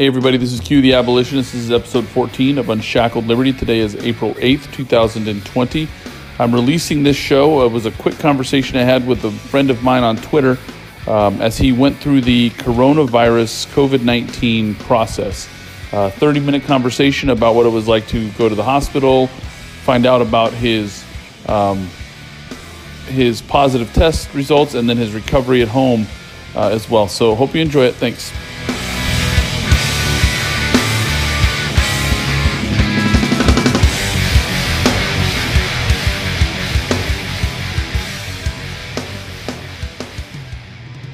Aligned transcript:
Hey, 0.00 0.06
everybody, 0.06 0.38
this 0.38 0.54
is 0.54 0.60
Q 0.60 0.80
the 0.80 0.94
Abolitionist. 0.94 1.52
This 1.52 1.60
is 1.60 1.70
episode 1.70 2.06
14 2.06 2.56
of 2.56 2.70
Unshackled 2.70 3.26
Liberty. 3.26 3.52
Today 3.52 3.80
is 3.80 3.94
April 3.96 4.32
8th, 4.36 4.72
2020. 4.72 5.86
I'm 6.38 6.54
releasing 6.54 7.02
this 7.02 7.16
show. 7.16 7.66
It 7.66 7.70
was 7.70 7.84
a 7.84 7.90
quick 7.90 8.18
conversation 8.18 8.78
I 8.78 8.84
had 8.84 9.06
with 9.06 9.22
a 9.26 9.30
friend 9.30 9.68
of 9.68 9.82
mine 9.82 10.02
on 10.02 10.16
Twitter 10.16 10.56
um, 11.06 11.42
as 11.42 11.58
he 11.58 11.72
went 11.72 11.98
through 11.98 12.22
the 12.22 12.48
coronavirus 12.48 13.66
COVID 13.74 14.02
19 14.02 14.74
process. 14.76 15.50
Uh, 15.92 16.08
30 16.08 16.40
minute 16.40 16.62
conversation 16.62 17.28
about 17.28 17.54
what 17.54 17.66
it 17.66 17.68
was 17.68 17.86
like 17.86 18.08
to 18.08 18.30
go 18.38 18.48
to 18.48 18.54
the 18.54 18.64
hospital, 18.64 19.26
find 19.26 20.06
out 20.06 20.22
about 20.22 20.54
his. 20.54 21.04
Um, 21.46 21.90
his 23.04 23.42
positive 23.42 23.92
test 23.92 24.32
results 24.32 24.72
and 24.72 24.88
then 24.88 24.96
his 24.96 25.12
recovery 25.12 25.60
at 25.60 25.68
home 25.68 26.06
uh, 26.54 26.68
as 26.68 26.88
well. 26.88 27.06
So, 27.06 27.34
hope 27.34 27.54
you 27.54 27.60
enjoy 27.60 27.84
it. 27.84 27.96
Thanks. 27.96 28.32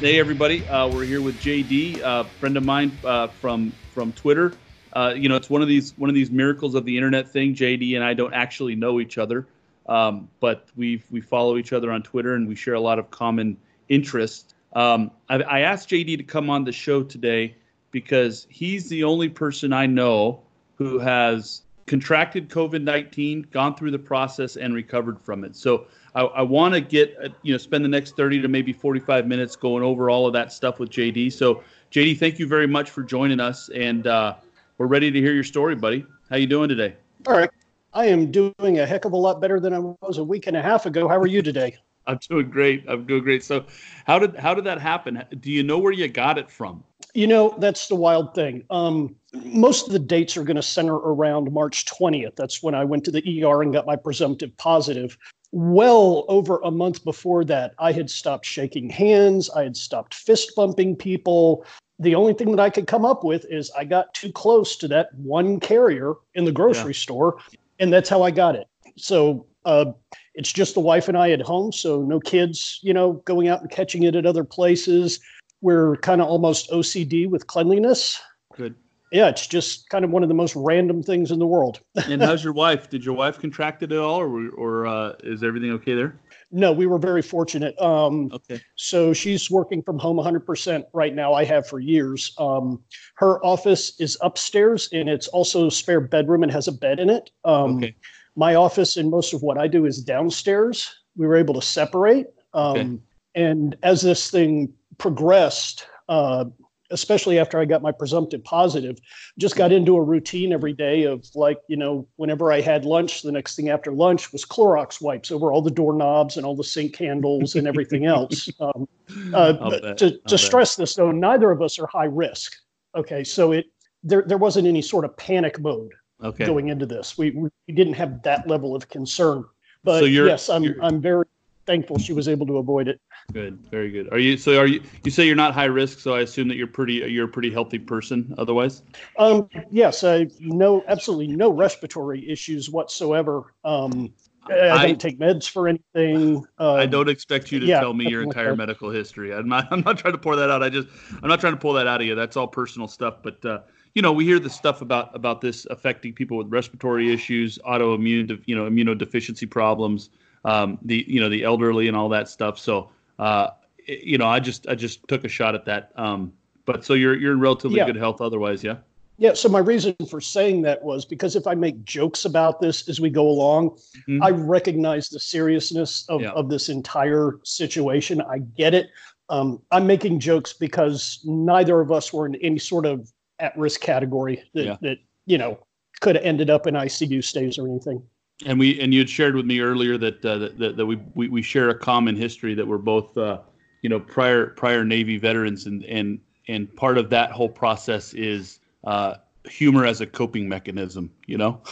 Hey 0.07 0.21
everybody, 0.21 0.65
uh, 0.69 0.87
we're 0.87 1.03
here 1.03 1.21
with 1.21 1.35
JD, 1.41 1.99
a 1.99 2.07
uh, 2.07 2.23
friend 2.23 2.57
of 2.57 2.65
mine 2.65 2.97
uh, 3.05 3.27
from 3.27 3.73
from 3.93 4.13
Twitter. 4.13 4.53
Uh, 4.93 5.13
you 5.17 5.29
know, 5.29 5.35
it's 5.35 5.51
one 5.51 5.63
of 5.63 5.67
these 5.67 5.99
one 5.99 6.09
of 6.09 6.15
these 6.15 6.31
miracles 6.31 6.77
of 6.77 6.85
the 6.85 6.97
internet 6.97 7.29
thing. 7.29 7.57
JD 7.57 7.97
and 7.97 8.05
I 8.05 8.15
don't 8.15 8.33
actually 8.33 8.77
know 8.77 9.01
each 9.01 9.19
other, 9.19 9.49
um, 9.89 10.29
but 10.39 10.69
we 10.77 11.03
we 11.11 11.21
follow 11.21 11.57
each 11.57 11.73
other 11.73 11.91
on 11.91 12.05
Twitter 12.05 12.35
and 12.35 12.47
we 12.47 12.55
share 12.55 12.75
a 12.75 12.81
lot 12.81 13.01
of 13.01 13.11
common 13.11 13.57
interests. 13.89 14.55
Um, 14.75 15.11
I, 15.29 15.43
I 15.43 15.61
asked 15.63 15.89
JD 15.89 16.19
to 16.19 16.23
come 16.23 16.51
on 16.51 16.63
the 16.63 16.71
show 16.71 17.03
today 17.03 17.57
because 17.91 18.47
he's 18.49 18.89
the 18.89 19.03
only 19.03 19.29
person 19.29 19.73
I 19.73 19.87
know 19.87 20.41
who 20.77 21.01
has 21.01 21.63
contracted 21.87 22.49
COVID 22.49 22.83
19, 22.83 23.47
gone 23.51 23.77
through 23.77 23.93
the 23.93 23.99
process, 23.99 24.57
and 24.57 24.75
recovered 24.75 25.21
from 25.21 25.45
it. 25.45 25.57
So 25.57 25.87
I, 26.15 26.23
I 26.23 26.43
want 26.43 26.75
to 26.75 26.81
get, 26.81 27.17
uh, 27.23 27.29
you 27.43 27.53
know, 27.53 27.59
spend 27.59 27.85
the 27.85 27.89
next 27.89 28.17
30 28.17 28.43
to 28.43 28.49
maybe 28.49 28.73
45 28.73 29.27
minutes 29.27 29.57
going 29.57 29.83
over 29.83 30.11
all 30.11 30.27
of 30.27 30.33
that 30.33 30.53
stuff 30.53 30.79
with 30.79 30.91
JD. 30.91 31.33
So, 31.33 31.63
JD, 31.93 32.19
thank 32.19 32.39
you 32.39 32.47
very 32.47 32.67
much 32.67 32.91
for 32.91 33.03
joining 33.03 33.41
us, 33.41 33.69
and 33.71 34.07
uh, 34.07 34.35
we're 34.79 34.87
ready 34.87 35.11
to 35.11 35.21
hear 35.21 35.33
your 35.33 35.45
story, 35.45 35.77
buddy. 35.77 36.05
How 36.29 36.37
you 36.37 36.47
doing 36.47 36.69
today? 36.69 36.97
All 37.27 37.37
right, 37.37 37.51
I 37.95 38.07
am 38.07 38.31
doing 38.31 38.81
a 38.81 38.87
heck 38.87 39.05
of 39.05 39.13
a 39.13 39.17
lot 39.17 39.41
better 39.41 39.61
than 39.61 39.73
I 39.73 39.79
was 39.79 40.19
a 40.19 40.25
week 40.25 40.49
and 40.49 40.57
a 40.57 40.63
half 40.63 40.87
ago. 40.87 41.09
How 41.09 41.17
are 41.17 41.27
you 41.27 41.43
today? 41.43 41.77
I'm 42.09 42.19
doing 42.29 42.51
great. 42.51 42.85
I'm 42.89 43.05
doing 43.07 43.23
great. 43.23 43.45
So, 43.45 43.65
how 44.07 44.19
did 44.19 44.37
how 44.37 44.55
did 44.55 44.65
that 44.65 44.81
happen? 44.81 45.23
Do 45.41 45.51
you 45.51 45.63
know 45.63 45.79
where 45.79 45.93
you 45.93 46.09
got 46.09 46.39
it 46.39 46.51
from? 46.51 46.83
You 47.15 47.27
know, 47.27 47.55
that's 47.59 47.89
the 47.89 47.95
wild 47.95 48.35
thing. 48.35 48.65
Um, 48.71 49.17
most 49.33 49.87
of 49.87 49.93
the 49.93 49.99
dates 49.99 50.37
are 50.37 50.45
going 50.45 50.57
to 50.57 50.63
center 50.63 50.97
around 50.97 51.51
March 51.51 51.87
20th. 51.87 52.37
That's 52.37 52.63
when 52.63 52.75
I 52.75 52.85
went 52.85 53.05
to 53.05 53.11
the 53.11 53.45
ER 53.45 53.63
and 53.63 53.73
got 53.73 53.87
my 53.87 53.97
presumptive 53.97 54.55
positive 54.59 55.17
well 55.53 56.25
over 56.29 56.61
a 56.65 56.71
month 56.71 57.05
before 57.05 57.45
that, 57.45 57.75
I 57.79 57.93
had 57.93 58.11
stopped 58.11 58.45
shaking 58.45 58.91
hands. 58.91 59.49
I 59.51 59.63
had 59.63 59.77
stopped 59.77 60.15
fist 60.15 60.53
bumping 60.55 60.97
people. 60.97 61.65
The 61.99 62.15
only 62.15 62.35
thing 62.35 62.51
that 62.51 62.61
I 62.61 62.71
could 62.71 62.87
come 62.87 63.07
up 63.07 63.25
with 63.25 63.47
is 63.49 63.71
I 63.71 63.85
got 63.85 64.13
too 64.13 64.31
close 64.33 64.77
to 64.77 64.89
that 64.89 65.15
one 65.15 65.59
carrier 65.61 66.15
in 66.35 66.45
the 66.45 66.53
grocery 66.53 66.93
yeah. 66.93 66.99
store, 66.99 67.39
and 67.79 67.91
that's 67.91 68.09
how 68.09 68.23
I 68.23 68.31
got 68.31 68.55
it. 68.55 68.67
So 68.97 69.47
uh, 69.65 69.93
it's 70.37 70.53
just 70.53 70.75
the 70.75 70.81
wife 70.81 71.09
and 71.09 71.19
I 71.19 71.31
at 71.31 71.41
home. 71.41 71.73
So 71.73 72.03
no 72.03 72.21
kids, 72.21 72.79
you 72.83 72.95
know, 72.95 73.15
going 73.25 73.49
out 73.49 73.63
and 73.63 73.71
catching 73.71 74.05
it 74.05 74.15
at 74.15 74.27
other 74.27 74.45
places. 74.45 75.19
We're 75.63 75.97
kind 75.97 76.21
of 76.21 76.29
almost 76.29 76.71
OCD 76.71 77.29
with 77.29 77.47
cleanliness. 77.47 78.21
Good 78.55 78.77
yeah, 79.13 79.29
it's 79.29 79.47
just 79.47 79.89
kind 79.89 80.05
of 80.05 80.11
one 80.11 80.23
of 80.23 80.29
the 80.29 80.35
most 80.35 80.57
random 80.57 81.03
things 81.03 81.31
in 81.31 81.39
the 81.39 81.47
world. 81.47 81.81
and 82.09 82.21
how's 82.21 82.43
your 82.43 82.53
wife? 82.53 82.91
Did 82.91 83.05
your 83.05 83.15
wife 83.15 83.39
contract 83.39 83.83
it 83.83 83.93
at 83.93 83.99
all, 83.99 84.21
or 84.21 84.51
or 84.51 84.87
uh, 84.87 85.13
is 85.23 85.43
everything 85.43 85.71
okay 85.73 85.95
there? 85.95 86.19
No, 86.51 86.73
we 86.73 86.87
were 86.87 86.99
very 86.99 87.23
fortunate. 87.23 87.81
Um, 87.81 88.31
okay. 88.33 88.61
So 88.77 89.13
she's 89.13 89.51
working 89.51 89.83
from 89.83 89.99
home 89.99 90.17
100% 90.17 90.85
right 90.93 91.13
now. 91.13 91.35
I 91.35 91.45
have 91.45 91.67
for 91.67 91.81
years. 91.81 92.33
Um, 92.39 92.83
her 93.17 93.45
office 93.45 93.99
is 94.01 94.17
upstairs, 94.23 94.89
and 94.93 95.09
it's 95.09 95.27
also 95.29 95.67
a 95.67 95.71
spare 95.71 96.01
bedroom 96.01 96.45
and 96.45 96.53
has 96.53 96.69
a 96.69 96.73
bed 96.73 97.01
in 97.01 97.11
it. 97.11 97.31
Um, 97.45 97.79
okay. 97.79 97.97
My 98.37 98.55
office 98.55 98.97
and 98.97 99.11
most 99.11 99.33
of 99.33 99.43
what 99.43 99.59
I 99.59 99.67
do 99.67 99.87
is 99.87 100.03
downstairs. 100.03 100.95
We 101.17 101.27
were 101.27 101.37
able 101.37 101.55
to 101.55 101.63
separate. 101.63 102.27
Um, 102.55 102.77
okay. 102.77 102.99
And 103.35 103.77
as 103.83 104.03
this 104.03 104.31
thing 104.31 104.73
progressed, 104.99 105.87
uh, 106.09 106.47
especially 106.91 107.39
after 107.39 107.61
I 107.61 107.65
got 107.65 107.83
my 107.83 107.93
presumptive 107.93 108.43
positive, 108.45 108.99
just 109.39 109.57
got 109.57 109.73
into 109.73 109.97
a 109.97 110.03
routine 110.03 110.53
every 110.53 110.73
day 110.73 111.05
of 111.05 111.25
like, 111.35 111.59
you 111.69 111.77
know, 111.77 112.07
whenever 112.17 112.53
I 112.53 112.61
had 112.61 112.85
lunch, 112.85 113.23
the 113.23 113.33
next 113.33 113.57
thing 113.57 113.69
after 113.69 113.93
lunch 113.93 114.33
was 114.33 114.45
Clorox 114.45 115.01
wipes 115.01 115.31
over 115.31 115.53
all 115.53 115.63
the 115.63 115.71
doorknobs 115.71 116.37
and 116.37 116.47
all 116.47 116.55
the 116.55 116.65
sink 116.65 116.97
handles 116.97 117.55
and 117.55 117.67
everything 117.67 118.07
else. 118.07 118.49
Um, 118.61 118.89
uh, 119.33 119.95
to 119.95 120.19
to 120.27 120.37
stress 120.37 120.75
this 120.75 120.97
though, 120.97 121.13
neither 121.13 121.53
of 121.53 121.63
us 121.63 121.79
are 121.79 121.87
high 121.87 122.07
risk. 122.07 122.57
Okay, 122.97 123.23
so 123.23 123.53
it 123.53 123.67
there 124.03 124.23
there 124.23 124.37
wasn't 124.37 124.67
any 124.67 124.83
sort 124.83 125.05
of 125.05 125.17
panic 125.17 125.61
mode 125.61 125.93
okay. 126.23 126.47
going 126.47 126.69
into 126.69 126.87
this. 126.87 127.19
We 127.19 127.31
we 127.31 127.75
didn't 127.75 127.95
have 127.95 128.23
that 128.23 128.49
level 128.49 128.75
of 128.75 128.89
concern. 128.89 129.45
But 129.85 130.01
so 130.01 130.05
yes, 130.07 130.49
I'm 130.49 130.75
I'm 130.83 131.01
very 131.01 131.27
thankful 131.67 131.99
she 131.99 132.13
was 132.13 132.29
able 132.29 132.47
to 132.47 132.59
avoid 132.59 132.89
it. 132.89 133.01
Good, 133.33 133.59
very 133.71 133.91
good. 133.91 134.13
Are 134.13 134.19
you 134.19 134.37
so? 134.37 134.59
Are 134.59 134.67
you? 134.67 134.83
You 135.05 135.11
say 135.11 135.27
you're 135.27 135.37
not 135.37 135.53
high 135.53 135.65
risk, 135.65 135.99
so 135.99 136.15
I 136.15 136.21
assume 136.21 136.49
that 136.49 136.57
you're 136.57 136.67
pretty. 136.67 136.95
You're 136.95 137.27
a 137.27 137.29
pretty 137.29 137.51
healthy 137.51 137.79
person. 137.79 138.35
Otherwise. 138.39 138.83
Um. 139.19 139.49
Yes. 139.71 140.05
I 140.05 140.29
no. 140.41 140.85
Absolutely 140.89 141.29
no 141.29 141.51
respiratory 141.51 142.29
issues 142.29 142.71
whatsoever. 142.71 143.55
Um. 143.65 144.13
I, 144.49 144.71
I 144.71 144.87
don't 144.87 145.01
take 145.01 145.19
meds 145.19 145.51
for 145.51 145.67
anything. 145.67 146.47
Uh, 146.57 146.75
I 146.75 146.87
don't 146.87 147.09
expect 147.09 147.51
you 147.51 147.59
to 147.59 147.67
yeah, 147.67 147.81
tell 147.81 147.93
me 147.93 148.09
your 148.09 148.23
entire 148.23 148.51
like 148.51 148.59
medical 148.59 148.91
history. 148.91 149.35
I'm 149.35 149.49
not. 149.49 149.67
I'm 149.73 149.81
not 149.81 149.99
trying 149.99 150.15
to 150.15 150.19
pour 150.19 150.37
that 150.37 150.51
out. 150.51 150.63
I 150.63 150.69
just. 150.69 150.87
I'm 151.21 151.29
not 151.29 151.41
trying 151.41 151.55
to 151.55 151.59
pull 151.59 151.73
that 151.73 151.89
out 151.89 152.01
of 152.01 152.07
you. 152.07 152.15
That's 152.15 152.37
all 152.37 152.47
personal 152.47 152.87
stuff. 152.87 153.17
But 153.25 153.45
uh, 153.45 153.61
you 153.97 154.03
know, 154.03 154.13
we 154.13 154.27
hear 154.27 154.39
the 154.39 154.51
stuff 154.51 154.83
about 154.83 155.17
about 155.17 155.41
this 155.41 155.65
affecting 155.71 156.13
people 156.13 156.37
with 156.37 156.49
respiratory 156.49 157.15
issues, 157.15 157.59
autoimmune, 157.67 158.43
you 158.45 158.55
know, 158.55 158.69
immunodeficiency 158.69 159.49
problems, 159.49 160.11
um, 160.45 160.79
the 160.83 161.03
you 161.09 161.19
know 161.19 161.31
the 161.31 161.43
elderly 161.43 161.89
and 161.89 161.97
all 161.97 162.11
that 162.11 162.29
stuff. 162.29 162.59
So 162.59 162.91
uh, 163.19 163.49
you 163.87 164.19
know, 164.19 164.27
I 164.27 164.39
just 164.39 164.69
I 164.69 164.75
just 164.75 165.09
took 165.09 165.25
a 165.25 165.29
shot 165.29 165.55
at 165.55 165.65
that. 165.65 165.93
Um, 165.97 166.35
but 166.67 166.85
so 166.85 166.93
you're 166.93 167.17
you're 167.17 167.33
in 167.33 167.41
relatively 167.41 167.79
yeah. 167.79 167.87
good 167.87 167.97
health 167.97 168.21
otherwise, 168.21 168.63
yeah. 168.63 168.77
Yeah. 169.17 169.33
So 169.33 169.49
my 169.49 169.61
reason 169.61 169.97
for 170.11 170.21
saying 170.21 170.61
that 170.63 170.85
was 170.85 171.07
because 171.07 171.35
if 171.35 171.47
I 171.47 171.55
make 171.55 171.83
jokes 171.83 172.27
about 172.27 172.61
this 172.61 172.87
as 172.91 173.01
we 173.01 173.09
go 173.09 173.27
along, 173.27 173.71
mm-hmm. 173.71 174.23
I 174.23 174.29
recognize 174.29 175.09
the 175.09 175.21
seriousness 175.21 176.05
of, 176.11 176.21
yeah. 176.21 176.33
of 176.33 176.51
this 176.51 176.69
entire 176.69 177.41
situation. 177.45 178.21
I 178.21 178.41
get 178.41 178.75
it. 178.75 178.91
Um, 179.31 179.63
I'm 179.71 179.87
making 179.87 180.21
jokes 180.21 180.53
because 180.53 181.21
neither 181.25 181.81
of 181.81 181.91
us 181.91 182.13
were 182.13 182.27
in 182.27 182.35
any 182.37 182.59
sort 182.59 182.85
of 182.85 183.11
at 183.39 183.57
risk 183.57 183.81
category 183.81 184.43
that, 184.55 184.65
yeah. 184.65 184.77
that 184.81 184.99
you 185.27 185.39
know 185.39 185.59
could 186.01 186.17
have 186.17 186.25
ended 186.25 186.51
up 186.51 186.67
in 186.67 186.75
ICU 186.75 187.23
stays 187.23 187.59
or 187.59 187.67
anything 187.67 188.03
and 188.45 188.59
we 188.59 188.79
and 188.81 188.93
you 188.93 189.01
had 189.01 189.09
shared 189.09 189.35
with 189.35 189.47
me 189.47 189.61
earlier 189.61 189.97
that 189.97 190.25
uh, 190.25 190.51
that, 190.59 190.77
that 190.77 190.85
we, 190.85 190.97
we 191.15 191.29
we 191.29 191.43
share 191.43 191.71
a 191.71 191.79
common 191.79 192.15
history 192.15 192.55
that 192.55 192.67
we're 192.67 192.77
both 192.77 193.17
uh, 193.17 193.39
you 193.83 193.89
know 193.89 193.99
prior 193.99 194.49
prior 194.49 194.85
Navy 194.85 195.17
veterans 195.17 195.67
and 195.67 195.85
and 195.85 196.21
and 196.49 196.75
part 196.77 196.99
of 196.99 197.09
that 197.11 197.33
whole 197.33 197.49
process 197.49 198.13
is 198.15 198.61
uh, 198.85 199.15
humor 199.49 199.87
as 199.87 200.01
a 200.01 200.07
coping 200.07 200.49
mechanism. 200.49 201.11
You 201.27 201.39
know. 201.39 201.63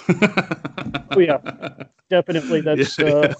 oh 1.11 1.19
yeah, 1.19 1.39
definitely. 2.09 2.61
That's 2.63 2.99
yeah. 2.99 3.07
Uh, 3.07 3.35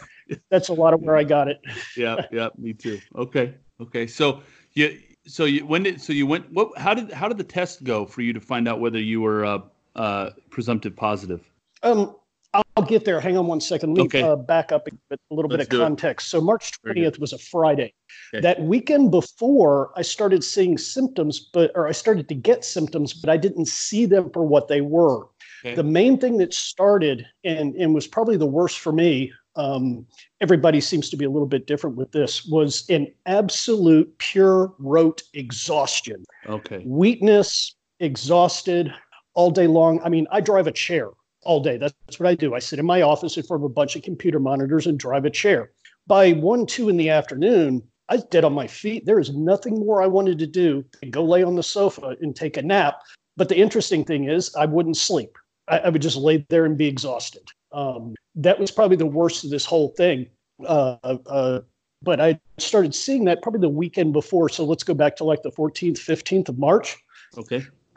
that's 0.51 0.71
a 0.71 0.73
lot 0.73 0.95
of 0.95 1.03
where 1.03 1.19
I 1.19 1.23
got 1.23 1.49
it. 1.49 1.61
yeah, 1.99 2.25
yeah, 2.33 2.49
me 2.57 2.73
too. 2.73 2.99
Okay, 3.15 3.55
okay. 3.79 4.07
So 4.07 4.43
you 4.73 4.99
so 5.27 5.45
you 5.45 5.67
when 5.67 5.83
did 5.83 6.01
so 6.01 6.13
you 6.13 6.27
went 6.27 6.51
what 6.53 6.77
how 6.79 6.95
did 6.95 7.11
how 7.11 7.29
did 7.29 7.39
the 7.39 7.45
test 7.45 7.85
go 7.85 8.05
for 8.05 8.23
you 8.23 8.33
to 8.33 8.41
find 8.41 8.69
out 8.69 8.81
whether 8.81 9.01
you 9.01 9.21
were 9.21 9.45
uh, 9.45 9.59
uh, 9.97 10.31
presumptive 10.51 10.95
positive? 10.95 11.49
Um, 11.83 12.17
I'll 12.55 12.85
get 12.85 13.05
there. 13.05 13.21
Hang 13.21 13.37
on 13.37 13.47
one 13.47 13.61
second. 13.61 13.95
Let 13.95 14.03
me 14.03 14.07
okay. 14.07 14.23
uh, 14.23 14.37
back 14.37 14.71
up 14.71 14.87
a, 14.89 15.17
little 15.31 15.51
Let's 15.51 15.69
bit 15.69 15.75
of 15.75 15.81
context. 15.81 16.29
It. 16.29 16.31
So 16.31 16.41
March 16.41 16.73
20th 16.83 17.19
was 17.19 17.33
a 17.33 17.39
Friday. 17.39 17.93
Okay. 18.33 18.43
That 18.43 18.63
weekend 18.63 19.11
before, 19.11 19.93
I 19.97 20.03
started 20.03 20.45
seeing 20.45 20.79
symptoms, 20.79 21.51
but 21.53 21.73
or 21.75 21.89
I 21.89 21.93
started 21.93 22.29
to 22.29 22.35
get 22.35 22.65
symptoms, 22.65 23.13
but 23.13 23.29
I 23.29 23.37
didn't 23.37 23.67
see 23.67 24.07
them 24.07 24.31
for 24.31 24.45
what 24.45 24.69
they 24.69 24.81
were. 24.81 25.27
Okay. 25.65 25.75
The 25.75 25.83
main 25.83 26.19
thing 26.19 26.39
that 26.39 26.55
started 26.55 27.27
and 27.43 27.75
and 27.75 27.95
was 27.95 28.07
probably 28.07 28.37
the 28.37 28.47
worst 28.47 28.79
for 28.79 28.93
me. 28.93 29.33
Um, 29.57 30.07
everybody 30.41 30.81
seems 30.81 31.11
to 31.11 31.17
be 31.17 31.25
a 31.25 31.31
little 31.31 31.47
bit 31.47 31.67
different 31.67 31.97
with 31.97 32.13
this. 32.13 32.45
Was 32.47 32.85
an 32.91 33.07
absolute 33.27 34.17
pure 34.19 34.75
rote 34.79 35.23
exhaustion. 35.33 36.25
Okay. 36.47 36.83
Weakness, 36.85 37.77
exhausted 38.01 38.93
all 39.35 39.51
day 39.51 39.67
long. 39.67 40.01
I 40.05 40.09
mean, 40.09 40.27
I 40.31 40.41
drive 40.41 40.67
a 40.67 40.73
chair 40.73 41.11
all 41.43 41.61
day. 41.61 41.77
That's 41.77 41.95
what 42.19 42.29
I 42.29 42.35
do. 42.35 42.55
I 42.55 42.59
sit 42.59 42.79
in 42.79 42.87
my 42.87 43.03
office 43.03 43.37
in 43.37 43.43
front 43.43 43.63
of 43.63 43.71
a 43.71 43.75
bunch 43.75 43.97
of 43.97 44.03
computer 44.03 44.41
monitors 44.41 44.87
and 44.87 44.99
drive 44.99 45.25
a 45.25 45.31
chair. 45.31 45.71
By 46.07 46.33
one, 46.33 46.67
two 46.67 46.89
in 46.89 46.97
the 46.97 47.11
afternoon, 47.11 47.83
I 48.09 48.17
was 48.17 48.25
dead 48.25 48.45
on 48.45 48.53
my 48.53 48.67
feet. 48.67 49.07
There 49.07 49.19
is 49.19 49.35
nothing 49.35 49.79
more 49.79 50.03
I 50.03 50.07
wanted 50.07 50.39
to 50.39 50.47
do 50.47 50.85
than 51.01 51.11
go 51.11 51.25
lay 51.25 51.43
on 51.43 51.57
the 51.57 51.63
sofa 51.63 52.17
and 52.21 52.35
take 52.35 52.57
a 52.57 52.63
nap. 52.63 53.01
but 53.37 53.49
the 53.49 53.59
interesting 53.59 54.05
thing 54.05 54.29
is, 54.29 54.55
I 54.55 54.67
wouldn't 54.67 54.97
sleep. 54.97 55.37
I, 55.69 55.79
I 55.79 55.89
would 55.89 56.03
just 56.03 56.17
lay 56.17 56.47
there 56.51 56.67
and 56.67 56.77
be 56.77 56.87
exhausted. 56.87 57.49
Um, 57.73 58.15
that 58.37 58.59
was 58.59 58.71
probably 58.71 58.97
the 58.97 59.07
worst 59.07 59.45
of 59.45 59.51
this 59.51 59.65
whole 59.65 59.89
thing. 59.91 60.29
Uh, 60.67 60.97
uh, 61.03 61.61
but 62.03 62.21
I 62.21 62.39
started 62.59 62.95
seeing 62.95 63.25
that 63.25 63.43
probably 63.43 63.61
the 63.61 63.69
weekend 63.69 64.13
before. 64.13 64.49
So 64.49 64.65
let's 64.65 64.83
go 64.83 64.95
back 64.95 65.17
to 65.17 65.25
like 65.25 65.43
the 65.43 65.51
14th, 65.51 65.99
15th 65.99 66.49
of 66.49 66.59
March. 66.59 66.97
Okay. 67.37 67.65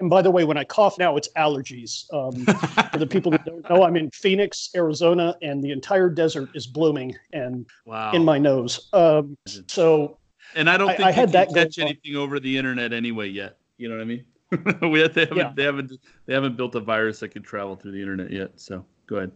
and 0.00 0.10
by 0.10 0.22
the 0.22 0.30
way, 0.30 0.44
when 0.44 0.56
I 0.56 0.64
cough 0.64 0.98
now, 0.98 1.16
it's 1.16 1.28
allergies. 1.36 2.04
Um, 2.12 2.44
for 2.92 2.98
the 2.98 3.06
people 3.06 3.30
that 3.32 3.44
don't 3.44 3.68
know, 3.68 3.84
I'm 3.84 3.96
in 3.96 4.10
Phoenix, 4.10 4.70
Arizona, 4.74 5.36
and 5.42 5.62
the 5.62 5.70
entire 5.70 6.08
desert 6.08 6.50
is 6.54 6.66
blooming 6.66 7.14
and 7.32 7.66
wow. 7.84 8.12
in 8.12 8.24
my 8.24 8.38
nose. 8.38 8.88
Um, 8.92 9.36
so, 9.66 10.18
and 10.54 10.68
I 10.70 10.76
don't 10.76 10.88
think 10.88 11.00
I, 11.00 11.08
I 11.08 11.12
had 11.12 11.32
that 11.32 11.52
catch 11.52 11.78
anything 11.78 12.16
over 12.16 12.40
the 12.40 12.56
internet 12.56 12.92
anyway 12.92 13.28
yet. 13.28 13.58
You 13.76 13.88
know 13.88 13.96
what 13.96 14.02
I 14.02 14.06
mean? 14.06 14.24
we 14.90 15.00
have, 15.00 15.12
they 15.12 15.22
haven't 15.22 15.36
yeah. 15.36 15.52
they 15.54 15.64
haven't 15.64 15.92
they 16.26 16.32
haven't 16.32 16.56
built 16.56 16.74
a 16.76 16.80
virus 16.80 17.20
that 17.20 17.30
can 17.30 17.42
travel 17.42 17.76
through 17.76 17.92
the 17.92 18.00
internet 18.00 18.30
yet. 18.30 18.52
So 18.56 18.84
go 19.06 19.16
ahead. 19.16 19.32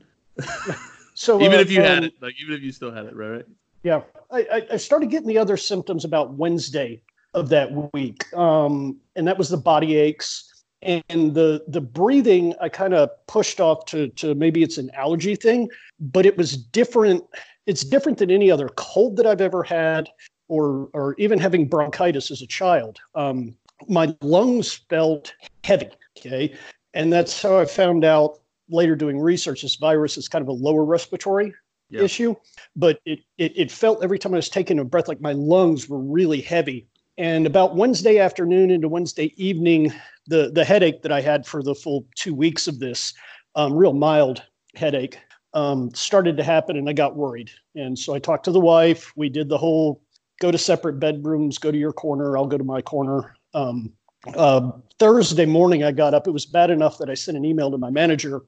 So 1.15 1.41
even 1.41 1.59
uh, 1.59 1.63
if 1.63 1.71
you 1.71 1.81
um, 1.81 1.87
had 1.87 2.05
it, 2.05 2.15
like 2.21 2.35
even 2.41 2.55
if 2.55 2.63
you 2.63 2.73
still 2.73 2.93
had 2.93 3.07
it, 3.07 3.15
right? 3.15 3.31
right? 3.31 3.45
Yeah, 3.83 4.03
I, 4.31 4.67
I 4.73 4.77
started 4.77 5.11
getting 5.11 5.29
the 5.29 5.39
other 5.39 5.57
symptoms 5.57 6.05
about 6.05 6.35
Wednesday 6.35 7.03
of 7.33 7.49
that 7.49 7.93
week, 7.95 8.33
um, 8.35 8.99
and 9.17 9.27
that 9.27 9.39
was 9.39 9.49
the 9.49 9.57
body 9.57 9.97
aches 9.97 10.65
and 10.83 11.35
the 11.35 11.65
the 11.69 11.81
breathing. 11.81 12.55
I 12.61 12.69
kind 12.69 12.95
of 12.95 13.11
pushed 13.27 13.61
off 13.61 13.87
to 13.87 14.09
to 14.09 14.35
maybe 14.35 14.63
it's 14.63 14.79
an 14.79 14.91
allergy 14.95 15.35
thing, 15.37 15.69
but 15.99 16.27
it 16.27 16.37
was 16.37 16.57
different. 16.57 17.25
It's 17.67 17.85
different 17.85 18.19
than 18.19 18.31
any 18.31 18.51
other 18.51 18.69
cold 18.77 19.17
that 19.17 19.27
I've 19.27 19.41
ever 19.41 19.63
had, 19.63 20.09
or 20.49 20.89
or 20.93 21.15
even 21.19 21.39
having 21.39 21.69
bronchitis 21.69 22.31
as 22.31 22.43
a 22.43 22.47
child. 22.47 22.99
Um, 23.15 23.57
my 23.89 24.15
lungs 24.21 24.75
felt 24.89 25.33
heavy. 25.65 25.89
Okay. 26.19 26.55
And 26.95 27.13
that's 27.13 27.41
how 27.41 27.59
I 27.59 27.65
found 27.65 28.05
out 28.05 28.41
later 28.71 28.97
doing 28.97 29.19
research 29.19 29.63
this 29.63 29.77
virus 29.77 30.17
is 30.17 30.29
kind 30.29 30.43
of 30.43 30.49
a 30.49 30.53
lower 30.53 30.85
respiratory 30.85 31.53
yep. 31.91 32.03
issue. 32.03 32.35
But 32.77 33.01
it, 33.05 33.21
it, 33.39 33.53
it 33.57 33.71
felt 33.71 34.03
every 34.03 34.19
time 34.19 34.33
I 34.33 34.37
was 34.37 34.49
taking 34.49 34.79
a 34.79 34.85
breath 34.85 35.09
like 35.09 35.21
my 35.21 35.33
lungs 35.33 35.89
were 35.89 36.01
really 36.01 36.41
heavy. 36.41 36.89
And 37.19 37.47
about 37.47 37.77
Wednesday 37.77 38.19
afternoon 38.19 38.71
into 38.71 38.89
Wednesday 38.89 39.35
evening, 39.37 39.93
the, 40.27 40.51
the 40.55 40.65
headache 40.65 41.03
that 41.03 41.13
I 41.13 41.21
had 41.21 41.47
for 41.47 41.63
the 41.63 41.75
full 41.75 42.07
two 42.17 42.35
weeks 42.35 42.67
of 42.67 42.79
this, 42.79 43.13
um, 43.57 43.75
real 43.75 43.93
mild 43.93 44.43
headache, 44.75 45.19
um, 45.53 45.93
started 45.95 46.37
to 46.37 46.45
happen 46.45 46.77
and 46.77 46.89
I 46.89 46.93
got 46.93 47.17
worried. 47.17 47.51
And 47.75 47.99
so 47.99 48.15
I 48.15 48.21
talked 48.21 48.45
to 48.45 48.53
the 48.53 48.61
wife. 48.61 49.13
We 49.17 49.29
did 49.29 49.49
the 49.49 49.59
whole 49.59 50.03
go 50.41 50.51
to 50.51 50.57
separate 50.57 50.99
bedrooms, 50.99 51.59
go 51.59 51.71
to 51.71 51.77
your 51.77 51.93
corner, 51.93 52.37
I'll 52.37 52.47
go 52.47 52.57
to 52.57 52.65
my 52.65 52.81
corner. 52.81 53.35
Um, 53.53 53.93
uh, 54.35 54.73
Thursday 54.99 55.47
morning, 55.47 55.85
I 55.85 55.93
got 55.93 56.15
up. 56.15 56.27
It 56.27 56.33
was 56.33 56.47
bad 56.47 56.71
enough 56.71 56.99
that 56.99 57.09
I 57.09 57.15
sent 57.15 57.37
an 57.37 57.45
email 57.45 57.71
to 57.71 57.79
my 57.79 57.91
manager. 57.91 58.43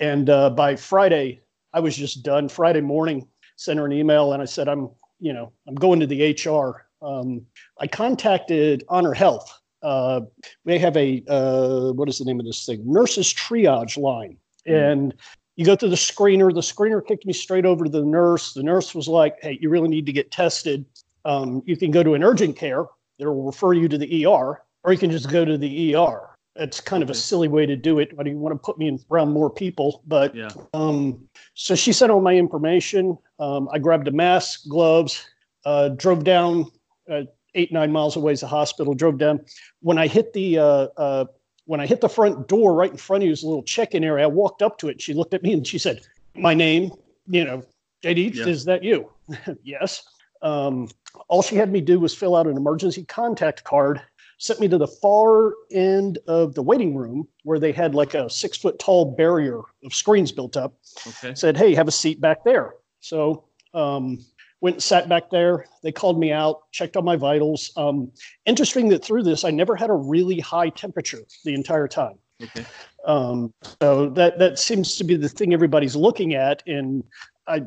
And 0.00 0.28
uh, 0.28 0.50
by 0.50 0.76
Friday, 0.76 1.40
I 1.72 1.80
was 1.80 1.96
just 1.96 2.22
done. 2.22 2.48
Friday 2.48 2.80
morning, 2.80 3.26
sent 3.56 3.78
her 3.78 3.86
an 3.86 3.92
email 3.92 4.32
and 4.32 4.42
I 4.42 4.46
said, 4.46 4.68
I'm, 4.68 4.90
you 5.20 5.32
know, 5.32 5.52
I'm 5.66 5.74
going 5.74 6.00
to 6.00 6.06
the 6.06 6.32
HR. 6.32 6.86
Um, 7.02 7.46
I 7.78 7.86
contacted 7.86 8.84
Honor 8.88 9.14
Health. 9.14 9.60
Uh, 9.82 10.22
they 10.64 10.78
have 10.78 10.96
a, 10.96 11.22
uh, 11.28 11.92
what 11.92 12.08
is 12.08 12.18
the 12.18 12.24
name 12.24 12.40
of 12.40 12.46
this 12.46 12.66
thing? 12.66 12.82
Nurses 12.84 13.32
triage 13.32 13.96
line. 13.96 14.36
Mm-hmm. 14.66 14.74
And 14.74 15.14
you 15.56 15.64
go 15.64 15.76
through 15.76 15.90
the 15.90 15.96
screener. 15.96 16.52
The 16.52 16.60
screener 16.60 17.06
kicked 17.06 17.26
me 17.26 17.32
straight 17.32 17.64
over 17.64 17.84
to 17.84 17.90
the 17.90 18.02
nurse. 18.02 18.54
The 18.54 18.62
nurse 18.62 18.94
was 18.94 19.08
like, 19.08 19.36
hey, 19.40 19.58
you 19.60 19.70
really 19.70 19.88
need 19.88 20.06
to 20.06 20.12
get 20.12 20.30
tested. 20.30 20.84
Um, 21.24 21.62
you 21.64 21.76
can 21.76 21.90
go 21.90 22.02
to 22.02 22.14
an 22.14 22.24
urgent 22.24 22.56
care 22.56 22.86
It'll 23.18 23.44
refer 23.44 23.72
you 23.72 23.88
to 23.88 23.98
the 23.98 24.26
ER, 24.26 24.62
or 24.84 24.92
you 24.92 24.98
can 24.98 25.10
just 25.10 25.30
go 25.30 25.44
to 25.44 25.58
the 25.58 25.96
ER. 25.96 26.30
It's 26.56 26.80
kind 26.80 27.02
of 27.02 27.10
a 27.10 27.14
silly 27.14 27.48
way 27.48 27.66
to 27.66 27.74
do 27.74 27.98
it. 27.98 28.16
But 28.16 28.26
you 28.26 28.38
want 28.38 28.54
to 28.54 28.64
put 28.64 28.78
me 28.78 28.86
in 28.86 29.00
around 29.10 29.32
more 29.32 29.50
people? 29.50 30.02
But 30.06 30.34
yeah. 30.34 30.50
um, 30.72 31.26
so 31.54 31.74
she 31.74 31.92
sent 31.92 32.12
all 32.12 32.20
my 32.20 32.36
information. 32.36 33.18
Um, 33.40 33.68
I 33.72 33.78
grabbed 33.78 34.06
a 34.06 34.12
mask, 34.12 34.68
gloves, 34.68 35.26
uh, 35.64 35.88
drove 35.88 36.22
down 36.22 36.70
uh, 37.10 37.22
eight 37.54 37.72
nine 37.72 37.92
miles 37.92 38.16
away 38.16 38.32
is 38.32 38.42
a 38.42 38.46
hospital. 38.46 38.94
Drove 38.94 39.18
down. 39.18 39.40
When 39.80 39.98
I 39.98 40.06
hit 40.06 40.32
the 40.32 40.58
uh, 40.58 40.88
uh, 40.96 41.24
when 41.66 41.80
I 41.80 41.86
hit 41.86 42.00
the 42.00 42.08
front 42.08 42.48
door, 42.48 42.74
right 42.74 42.90
in 42.90 42.96
front 42.96 43.22
of 43.22 43.26
you 43.26 43.32
is 43.32 43.42
a 43.42 43.46
little 43.46 43.62
check-in 43.62 44.04
area. 44.04 44.24
I 44.24 44.28
walked 44.28 44.62
up 44.62 44.78
to 44.78 44.88
it. 44.88 45.00
She 45.00 45.14
looked 45.14 45.34
at 45.34 45.42
me 45.42 45.52
and 45.52 45.66
she 45.66 45.78
said, 45.78 46.02
"My 46.34 46.54
name, 46.54 46.92
you 47.26 47.44
know, 47.44 47.62
JD, 48.02 48.34
yeah. 48.34 48.46
is 48.46 48.64
that 48.64 48.84
you?" 48.84 49.10
yes. 49.62 50.04
Um, 50.42 50.88
all 51.28 51.42
she 51.42 51.56
had 51.56 51.72
me 51.72 51.80
do 51.80 51.98
was 51.98 52.14
fill 52.14 52.36
out 52.36 52.46
an 52.46 52.56
emergency 52.56 53.04
contact 53.04 53.64
card, 53.64 54.02
sent 54.38 54.60
me 54.60 54.68
to 54.68 54.78
the 54.78 54.86
far 54.86 55.54
end 55.70 56.18
of 56.26 56.54
the 56.54 56.62
waiting 56.62 56.94
room 56.96 57.28
where 57.42 57.58
they 57.58 57.72
had 57.72 57.94
like 57.94 58.14
a 58.14 58.28
six 58.28 58.58
foot 58.58 58.78
tall 58.78 59.14
barrier 59.16 59.60
of 59.84 59.94
screens 59.94 60.32
built 60.32 60.56
up. 60.56 60.74
Okay. 61.06 61.34
Said, 61.34 61.56
hey, 61.56 61.74
have 61.74 61.88
a 61.88 61.92
seat 61.92 62.20
back 62.20 62.44
there. 62.44 62.74
So 63.00 63.44
um, 63.74 64.24
went 64.60 64.76
and 64.76 64.82
sat 64.82 65.08
back 65.08 65.30
there. 65.30 65.66
They 65.82 65.92
called 65.92 66.18
me 66.18 66.32
out, 66.32 66.70
checked 66.72 66.96
on 66.96 67.04
my 67.04 67.16
vitals. 67.16 67.72
Um, 67.76 68.10
interesting 68.46 68.88
that 68.88 69.04
through 69.04 69.22
this, 69.22 69.44
I 69.44 69.50
never 69.50 69.76
had 69.76 69.90
a 69.90 69.94
really 69.94 70.40
high 70.40 70.70
temperature 70.70 71.20
the 71.44 71.54
entire 71.54 71.88
time. 71.88 72.18
Okay. 72.42 72.64
Um, 73.06 73.52
so 73.80 74.08
that 74.10 74.38
that 74.38 74.58
seems 74.58 74.96
to 74.96 75.04
be 75.04 75.16
the 75.16 75.28
thing 75.28 75.52
everybody's 75.52 75.94
looking 75.94 76.34
at, 76.34 76.62
and 76.66 77.04
I 77.46 77.62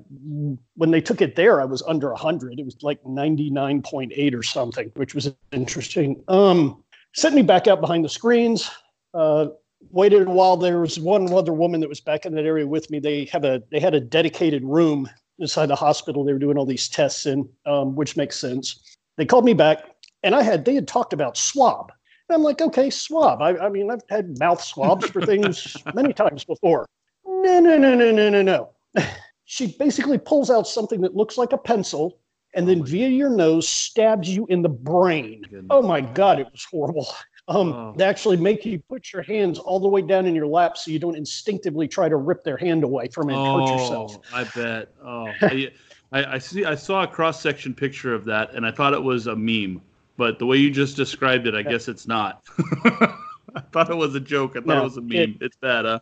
when 0.75 0.91
they 0.91 1.01
took 1.01 1.21
it 1.21 1.35
there, 1.35 1.62
I 1.62 1.65
was 1.65 1.83
under 1.83 2.09
100. 2.09 2.59
It 2.59 2.65
was 2.65 2.77
like 2.81 3.01
99.8 3.03 4.35
or 4.35 4.44
something, 4.44 4.91
which 4.95 5.13
was 5.13 5.33
interesting. 5.51 6.24
Um, 6.27 6.83
sent 7.13 7.35
me 7.35 7.41
back 7.41 7.68
out 7.68 7.81
behind 7.81 8.03
the 8.03 8.09
screens. 8.09 8.69
Uh, 9.13 9.47
waited 9.91 10.27
a 10.27 10.31
while. 10.31 10.57
There 10.57 10.79
was 10.79 11.00
one 11.00 11.31
other 11.31 11.53
woman 11.53 11.79
that 11.81 11.89
was 11.89 12.01
back 12.01 12.25
in 12.25 12.33
that 12.35 12.45
area 12.45 12.65
with 12.65 12.89
me. 12.89 13.00
They 13.00 13.25
have 13.25 13.44
a 13.44 13.62
they 13.71 13.79
had 13.79 13.94
a 13.94 14.00
dedicated 14.00 14.63
room 14.63 15.09
inside 15.39 15.68
the 15.68 15.75
hospital. 15.75 16.23
They 16.23 16.33
were 16.33 16.39
doing 16.39 16.57
all 16.57 16.65
these 16.65 16.89
tests 16.89 17.25
in, 17.25 17.47
um, 17.65 17.95
which 17.95 18.18
makes 18.18 18.38
sense. 18.38 18.95
They 19.18 19.25
called 19.25 19.45
me 19.45 19.53
back, 19.53 19.83
and 20.23 20.33
I 20.33 20.44
had 20.44 20.65
they 20.65 20.75
had 20.75 20.88
talked 20.88 21.13
about 21.13 21.38
swab. 21.38 21.91
And 22.30 22.35
I'm 22.35 22.44
like, 22.44 22.62
okay, 22.62 22.89
swab. 22.89 23.41
I, 23.41 23.57
I 23.57 23.69
mean, 23.69 23.89
I've 23.89 24.01
had 24.09 24.38
mouth 24.38 24.62
swabs 24.62 25.07
for 25.09 25.21
things 25.21 25.77
many 25.94 26.13
times 26.13 26.44
before. 26.44 26.85
No, 27.25 27.59
no, 27.59 27.77
no, 27.77 27.95
no, 27.95 28.12
no, 28.12 28.30
no, 28.30 28.41
no 28.41 28.69
she 29.49 29.67
basically 29.79 30.17
pulls 30.17 30.49
out 30.49 30.67
something 30.67 30.99
that 30.99 31.15
looks 31.15 31.38
like 31.38 31.53
a 31.53 31.57
pencil 31.57 32.19
and 32.53 32.67
then 32.67 32.81
oh 32.81 32.83
via 32.83 33.07
your 33.07 33.29
nose 33.29 33.67
stabs 33.67 34.29
you 34.29 34.45
in 34.47 34.61
the 34.61 34.69
brain. 34.69 35.41
Goodness. 35.44 35.67
Oh 35.69 35.81
my 35.81 36.01
God, 36.01 36.39
it 36.39 36.51
was 36.51 36.65
horrible. 36.65 37.07
Um, 37.47 37.71
oh. 37.71 37.94
They 37.95 38.03
actually 38.03 38.35
make 38.35 38.65
you 38.65 38.79
put 38.89 39.13
your 39.13 39.21
hands 39.21 39.57
all 39.57 39.79
the 39.79 39.88
way 39.88 40.01
down 40.01 40.25
in 40.25 40.35
your 40.35 40.47
lap 40.47 40.75
so 40.75 40.92
you 40.92 40.99
don't 40.99 41.16
instinctively 41.16 41.87
try 41.87 42.09
to 42.09 42.18
rip 42.18 42.44
their 42.44 42.57
hand 42.57 42.83
away 42.83 43.07
from 43.07 43.30
it 43.30 43.35
and 43.35 43.42
oh, 43.42 43.66
hurt 43.66 43.80
yourself. 43.80 44.18
I 44.33 44.44
bet. 44.44 44.89
Oh, 45.01 45.31
I, 45.42 45.71
I, 46.11 46.37
see. 46.39 46.66
I 46.66 46.75
saw 46.75 47.04
a 47.04 47.07
cross 47.07 47.42
section 47.42 47.73
picture 47.73 48.13
of 48.13 48.25
that, 48.25 48.54
and 48.54 48.66
I 48.66 48.71
thought 48.71 48.94
it 48.94 49.01
was 49.01 49.27
a 49.27 49.35
meme. 49.35 49.81
But 50.18 50.39
the 50.39 50.45
way 50.45 50.57
you 50.57 50.69
just 50.69 50.97
described 50.97 51.47
it, 51.47 51.56
I 51.56 51.59
yeah. 51.59 51.69
guess 51.69 51.87
it's 51.87 52.06
not. 52.06 52.44
I 52.59 53.61
thought 53.71 53.89
it 53.89 53.95
was 53.95 54.13
a 54.13 54.19
joke. 54.19 54.57
I 54.57 54.59
thought 54.59 54.68
no, 54.68 54.81
it 54.81 54.83
was 54.83 54.97
a 54.97 55.01
meme. 55.01 55.13
It, 55.13 55.37
it's 55.39 55.56
bad, 55.56 55.85
huh? 55.85 55.99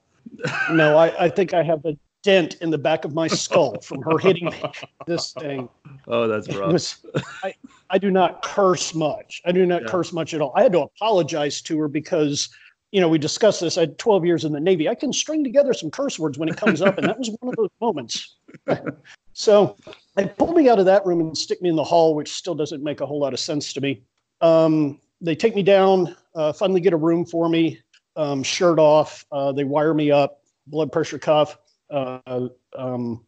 no, 0.74 0.98
I, 0.98 1.26
I 1.26 1.30
think 1.30 1.54
I 1.54 1.62
have 1.62 1.86
a 1.86 1.96
dent 2.26 2.56
in 2.56 2.72
the 2.72 2.78
back 2.78 3.06
of 3.06 3.14
my 3.14 3.28
skull 3.28 3.80
from 3.82 4.02
her 4.02 4.18
hitting 4.18 4.46
me, 4.46 4.64
this 5.06 5.32
thing. 5.34 5.70
Oh, 6.08 6.28
that's 6.28 6.54
rough. 6.54 6.74
Was, 6.74 7.06
I, 7.44 7.54
I 7.92 7.98
do 8.00 8.12
not 8.12 8.42
curse 8.42 8.94
much. 8.94 9.42
I 9.46 9.52
do 9.52 9.66
not 9.66 9.84
yeah. 9.84 9.88
curse 9.88 10.12
much 10.12 10.34
at 10.34 10.42
all. 10.42 10.52
I 10.56 10.64
had 10.64 10.74
to 10.74 10.82
apologize 10.82 11.62
to 11.62 11.78
her 11.78 11.88
because, 11.88 12.50
you 12.92 13.00
know, 13.00 13.08
we 13.08 13.20
discussed 13.20 13.62
this. 13.62 13.78
I 13.78 13.82
had 13.82 14.00
12 14.00 14.26
years 14.26 14.44
in 14.44 14.52
the 14.52 14.60
Navy. 14.60 14.90
I 14.90 14.96
can 14.96 15.14
string 15.14 15.44
together 15.44 15.72
some 15.72 15.92
curse 15.92 16.18
words 16.18 16.38
when 16.40 16.50
it 16.50 16.58
comes 16.58 16.82
up, 16.82 16.98
and 16.98 17.08
that 17.08 17.20
was 17.20 17.30
one 17.40 17.54
of 17.54 17.56
those 17.56 17.70
moments. 17.80 18.38
so 19.34 19.78
they 20.16 20.28
pulled 20.28 20.58
me 20.58 20.68
out 20.68 20.80
of 20.80 20.86
that 20.86 21.06
room 21.06 21.22
and 21.22 21.38
stick 21.38 21.62
me 21.62 21.70
in 21.70 21.76
the 21.76 21.84
hall, 21.84 22.16
which 22.16 22.34
still 22.34 22.56
doesn't 22.56 22.84
make 22.84 23.02
a 23.02 23.06
whole 23.06 23.20
lot 23.20 23.34
of 23.34 23.40
sense 23.40 23.72
to 23.74 23.82
me. 23.82 24.02
Um, 24.42 25.00
they 25.22 25.36
take 25.36 25.56
me 25.56 25.64
down, 25.64 26.16
uh, 26.34 26.54
finally 26.54 26.82
get 26.82 26.92
a 26.92 26.98
room 26.98 27.24
for 27.24 27.50
me, 27.50 27.80
um, 28.16 28.42
shirt 28.42 28.80
off. 28.80 29.26
Uh, 29.32 29.52
they 29.52 29.64
wire 29.64 29.94
me 29.94 30.10
up, 30.10 30.42
blood 30.68 30.92
pressure 30.92 31.20
cuff 31.20 31.60
uh, 31.90 32.48
um, 32.78 33.24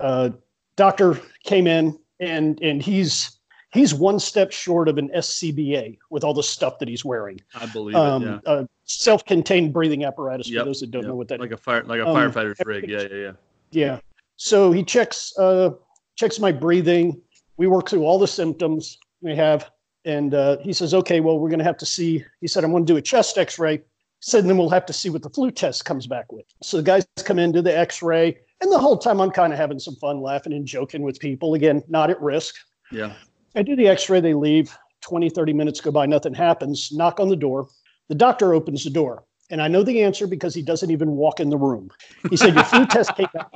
uh, 0.00 0.30
doctor 0.76 1.20
came 1.44 1.66
in 1.66 1.98
and 2.20 2.60
and 2.62 2.82
he's 2.82 3.38
he's 3.72 3.94
one 3.94 4.18
step 4.18 4.52
short 4.52 4.88
of 4.88 4.98
an 4.98 5.08
SCBA 5.14 5.98
with 6.10 6.24
all 6.24 6.34
the 6.34 6.42
stuff 6.42 6.78
that 6.78 6.88
he's 6.88 7.04
wearing. 7.04 7.40
I 7.54 7.66
believe 7.66 7.96
um, 7.96 8.24
it. 8.24 8.40
Yeah. 8.46 8.64
self-contained 8.84 9.72
breathing 9.72 10.04
apparatus 10.04 10.48
yep, 10.48 10.62
for 10.62 10.64
those 10.66 10.80
that 10.80 10.90
don't 10.90 11.02
yep. 11.02 11.10
know 11.10 11.16
what 11.16 11.28
that 11.28 11.40
like 11.40 11.50
is. 11.50 11.54
a 11.54 11.58
fire 11.58 11.84
like 11.84 12.00
a 12.00 12.06
um, 12.06 12.16
firefighter's 12.16 12.58
rig. 12.64 12.88
Yeah, 12.88 13.02
yeah, 13.02 13.16
yeah. 13.16 13.32
Yeah. 13.70 14.00
So 14.36 14.72
he 14.72 14.82
checks 14.84 15.36
uh, 15.38 15.70
checks 16.16 16.38
my 16.38 16.52
breathing. 16.52 17.20
We 17.56 17.66
work 17.66 17.88
through 17.88 18.04
all 18.04 18.18
the 18.18 18.28
symptoms 18.28 18.98
we 19.20 19.34
have, 19.34 19.70
and 20.04 20.32
uh, 20.32 20.58
he 20.58 20.72
says, 20.72 20.94
"Okay, 20.94 21.20
well, 21.20 21.38
we're 21.38 21.50
going 21.50 21.58
to 21.58 21.64
have 21.64 21.78
to 21.78 21.86
see." 21.86 22.24
He 22.40 22.46
said, 22.46 22.64
"I'm 22.64 22.70
going 22.70 22.86
to 22.86 22.92
do 22.92 22.96
a 22.96 23.02
chest 23.02 23.36
X-ray." 23.36 23.82
Said, 24.20 24.40
and 24.40 24.50
then 24.50 24.58
we'll 24.58 24.70
have 24.70 24.86
to 24.86 24.92
see 24.92 25.10
what 25.10 25.22
the 25.22 25.30
flu 25.30 25.50
test 25.50 25.84
comes 25.84 26.06
back 26.06 26.32
with. 26.32 26.44
So 26.62 26.78
the 26.78 26.82
guys 26.82 27.06
come 27.24 27.38
in, 27.38 27.52
do 27.52 27.62
the 27.62 27.76
x 27.76 28.02
ray, 28.02 28.38
and 28.60 28.72
the 28.72 28.78
whole 28.78 28.96
time 28.96 29.20
I'm 29.20 29.30
kind 29.30 29.52
of 29.52 29.58
having 29.58 29.78
some 29.78 29.94
fun 29.96 30.20
laughing 30.20 30.52
and 30.52 30.66
joking 30.66 31.02
with 31.02 31.18
people. 31.20 31.54
Again, 31.54 31.82
not 31.88 32.10
at 32.10 32.20
risk. 32.20 32.56
Yeah. 32.90 33.12
I 33.54 33.62
do 33.62 33.76
the 33.76 33.88
x 33.88 34.08
ray, 34.10 34.20
they 34.20 34.34
leave. 34.34 34.76
20, 35.02 35.30
30 35.30 35.52
minutes 35.52 35.80
go 35.80 35.90
by, 35.90 36.06
nothing 36.06 36.34
happens. 36.34 36.90
Knock 36.92 37.20
on 37.20 37.28
the 37.28 37.36
door. 37.36 37.68
The 38.08 38.14
doctor 38.14 38.54
opens 38.54 38.84
the 38.84 38.90
door, 38.90 39.24
and 39.50 39.62
I 39.62 39.68
know 39.68 39.82
the 39.82 40.02
answer 40.02 40.26
because 40.26 40.54
he 40.54 40.62
doesn't 40.62 40.90
even 40.90 41.12
walk 41.12 41.40
in 41.40 41.50
the 41.50 41.56
room. 41.56 41.90
He 42.30 42.36
said, 42.36 42.54
Your 42.54 42.64
flu 42.64 42.86
test 42.86 43.14
came 43.16 43.28
back. 43.32 43.50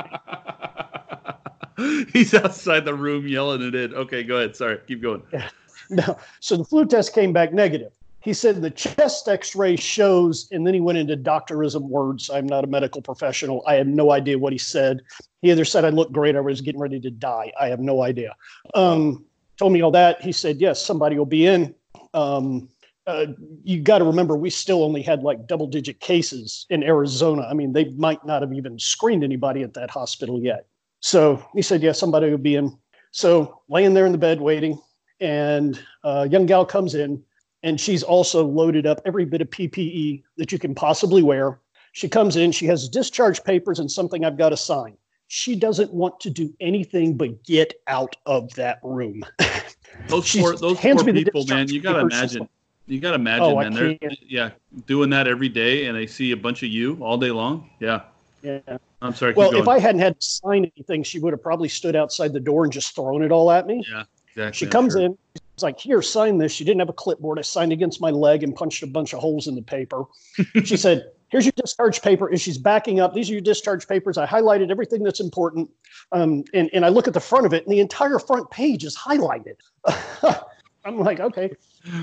He's 2.13 2.35
outside 2.35 2.85
the 2.85 2.95
room 2.95 3.27
yelling 3.27 3.67
at 3.67 3.75
it 3.75 3.93
in. 3.93 3.97
Okay, 3.97 4.23
go 4.23 4.37
ahead. 4.37 4.55
Sorry, 4.55 4.79
keep 4.87 5.03
going. 5.03 5.23
Yeah. 5.33 5.49
No, 5.91 6.17
so 6.41 6.57
the 6.57 6.65
flu 6.65 6.87
test 6.87 7.13
came 7.13 7.35
back 7.35 7.53
negative. 7.53 7.93
He 8.23 8.33
said 8.33 8.63
the 8.63 8.71
chest 8.71 9.29
x 9.29 9.57
ray 9.57 9.77
shows, 9.77 10.49
and 10.53 10.67
then 10.67 10.75
he 10.75 10.81
went 10.81 10.99
into 10.99 11.17
doctorism 11.17 11.83
words. 11.83 12.31
I'm 12.31 12.47
not 12.47 12.65
a 12.65 12.69
medical 12.69 13.03
professional. 13.03 13.65
I 13.67 13.75
have 13.75 13.89
no 13.89 14.13
idea 14.13 14.39
what 14.39 14.53
he 14.53 14.59
said. 14.59 15.03
He 15.41 15.51
either 15.51 15.65
said 15.65 15.85
I 15.85 15.89
looked 15.89 16.13
great 16.13 16.37
or 16.37 16.39
I 16.39 16.43
was 16.43 16.61
getting 16.61 16.81
ready 16.81 17.01
to 17.01 17.11
die. 17.11 17.53
I 17.61 17.67
have 17.69 17.81
no 17.81 18.03
idea. 18.03 18.37
Um, 18.75 19.25
told 19.59 19.73
me 19.73 19.83
all 19.83 19.91
that. 19.91 20.23
He 20.23 20.31
said, 20.31 20.61
Yes, 20.61 20.85
somebody 20.85 21.19
will 21.19 21.27
be 21.27 21.47
in. 21.47 21.75
Um, 22.15 22.69
uh, 23.09 23.27
you 23.65 23.81
got 23.81 23.99
to 23.99 24.05
remember, 24.05 24.37
we 24.37 24.51
still 24.51 24.85
only 24.85 25.03
had 25.03 25.25
like 25.25 25.49
double 25.49 25.67
digit 25.67 25.99
cases 25.99 26.67
in 26.71 26.85
Arizona. 26.85 27.43
I 27.43 27.55
mean, 27.55 27.73
they 27.73 27.87
might 27.91 28.25
not 28.25 28.43
have 28.43 28.53
even 28.53 28.79
screened 28.79 29.25
anybody 29.25 29.63
at 29.65 29.75
that 29.75 29.91
hospital 29.91 30.41
yet. 30.41 30.67
So 31.01 31.45
he 31.55 31.63
said, 31.63 31.83
Yeah, 31.83 31.93
somebody 31.93 32.31
will 32.31 32.39
be 32.39 32.55
in. 32.55 32.79
So 33.11 33.63
laying 33.69 33.95
there 33.95 34.07
in 34.07 34.13
the 34.13 34.19
bed 34.19 34.41
waiting, 34.41 34.81
and 35.21 35.79
a 36.05 36.29
young 36.29 36.47
gal 36.47 36.65
comes 36.65 36.95
in 36.95 37.23
and 37.63 37.81
she's 37.81 38.03
also 38.03 38.45
loaded 38.45 38.87
up 38.87 39.01
every 39.05 39.25
bit 39.25 39.41
of 39.41 39.51
PPE 39.51 40.23
that 40.37 40.53
you 40.53 40.59
can 40.59 40.75
possibly 40.75 41.23
wear. 41.23 41.59
She 41.93 42.09
comes 42.09 42.37
in, 42.37 42.53
she 42.53 42.67
has 42.67 42.89
discharge 42.89 43.45
papers 43.45 43.79
and 43.79 43.91
something 43.91 44.25
I've 44.25 44.39
got 44.39 44.51
to 44.51 44.57
sign. 44.57 44.97
She 45.29 45.57
doesn't 45.57 45.93
want 45.93 46.21
to 46.21 46.31
do 46.31 46.53
anything 46.61 47.17
but 47.17 47.43
get 47.45 47.75
out 47.87 48.17
of 48.27 48.53
that 48.55 48.81
room. 48.83 49.25
Those 50.09 50.35
poor, 50.35 50.57
those 50.57 50.79
poor 50.79 51.05
people, 51.05 51.45
man. 51.47 51.69
You 51.69 51.81
got 51.81 51.93
to 51.93 52.01
imagine. 52.01 52.49
You 52.87 52.99
got 52.99 53.11
to 53.11 53.17
oh, 53.17 53.21
imagine, 53.21 53.45
oh, 53.45 53.57
man. 53.57 53.73
They're 54.01 54.11
yeah, 54.27 54.51
doing 54.87 55.11
that 55.11 55.29
every 55.29 55.51
day, 55.51 55.87
and 55.87 55.97
they 55.97 56.07
see 56.07 56.33
a 56.33 56.37
bunch 56.37 56.63
of 56.63 56.71
you 56.71 56.97
all 57.01 57.19
day 57.19 57.31
long. 57.31 57.71
Yeah. 57.79 58.01
Yeah. 58.43 58.59
I'm 59.01 59.15
sorry. 59.15 59.35
Well, 59.35 59.55
if 59.55 59.69
I 59.69 59.79
hadn't 59.79 60.01
had 60.01 60.19
to 60.21 60.27
sign 60.27 60.71
anything, 60.77 61.03
she 61.03 61.19
would 61.19 61.33
have 61.33 61.43
probably 61.43 61.69
stood 61.69 61.95
outside 61.95 62.33
the 62.33 62.41
door 62.41 62.65
and 62.65 62.73
just 62.73 62.95
thrown 62.95 63.23
it 63.23 63.31
all 63.31 63.51
at 63.51 63.67
me. 63.67 63.85
Yeah. 63.89 64.05
Exactly. 64.35 64.59
She 64.59 64.71
comes 64.71 64.95
sure. 64.95 65.03
in, 65.03 65.19
it's 65.55 65.63
like, 65.63 65.79
here, 65.79 66.01
sign 66.03 66.39
this. 66.39 66.53
She 66.53 66.65
didn't 66.65 66.81
have 66.81 66.89
a 66.89 66.95
clipboard. 66.95 67.39
I 67.39 67.43
signed 67.43 67.73
against 67.73 68.01
my 68.01 68.11
leg 68.11 68.43
and 68.43 68.55
punched 68.55 68.83
a 68.83 68.87
bunch 68.87 69.13
of 69.13 69.21
holes 69.21 69.47
in 69.47 69.55
the 69.55 69.63
paper. 69.63 70.05
she 70.65 70.77
said, 70.77 71.05
here's 71.29 71.45
your 71.45 71.53
discharge 71.57 72.01
paper. 72.03 72.29
And 72.29 72.41
she's 72.41 72.59
backing 72.59 73.01
up, 73.01 73.15
these 73.15 73.29
are 73.29 73.35
your 73.35 73.43
discharge 73.43 73.87
papers. 73.87 74.17
I 74.17 74.27
highlighted 74.27 74.71
everything 74.71 75.03
that's 75.03 75.21
important. 75.21 75.69
Um, 76.13 76.45
and, 76.55 76.71
and 76.73 76.85
I 76.85 76.89
look 76.89 77.07
at 77.07 77.15
the 77.15 77.21
front 77.21 77.47
of 77.47 77.53
it, 77.53 77.65
and 77.65 77.73
the 77.73 77.81
entire 77.81 78.19
front 78.19 78.51
page 78.51 78.85
is 78.85 78.97
highlighted. 78.97 79.57
I'm 80.85 80.99
like, 80.99 81.21
okay. 81.21 81.51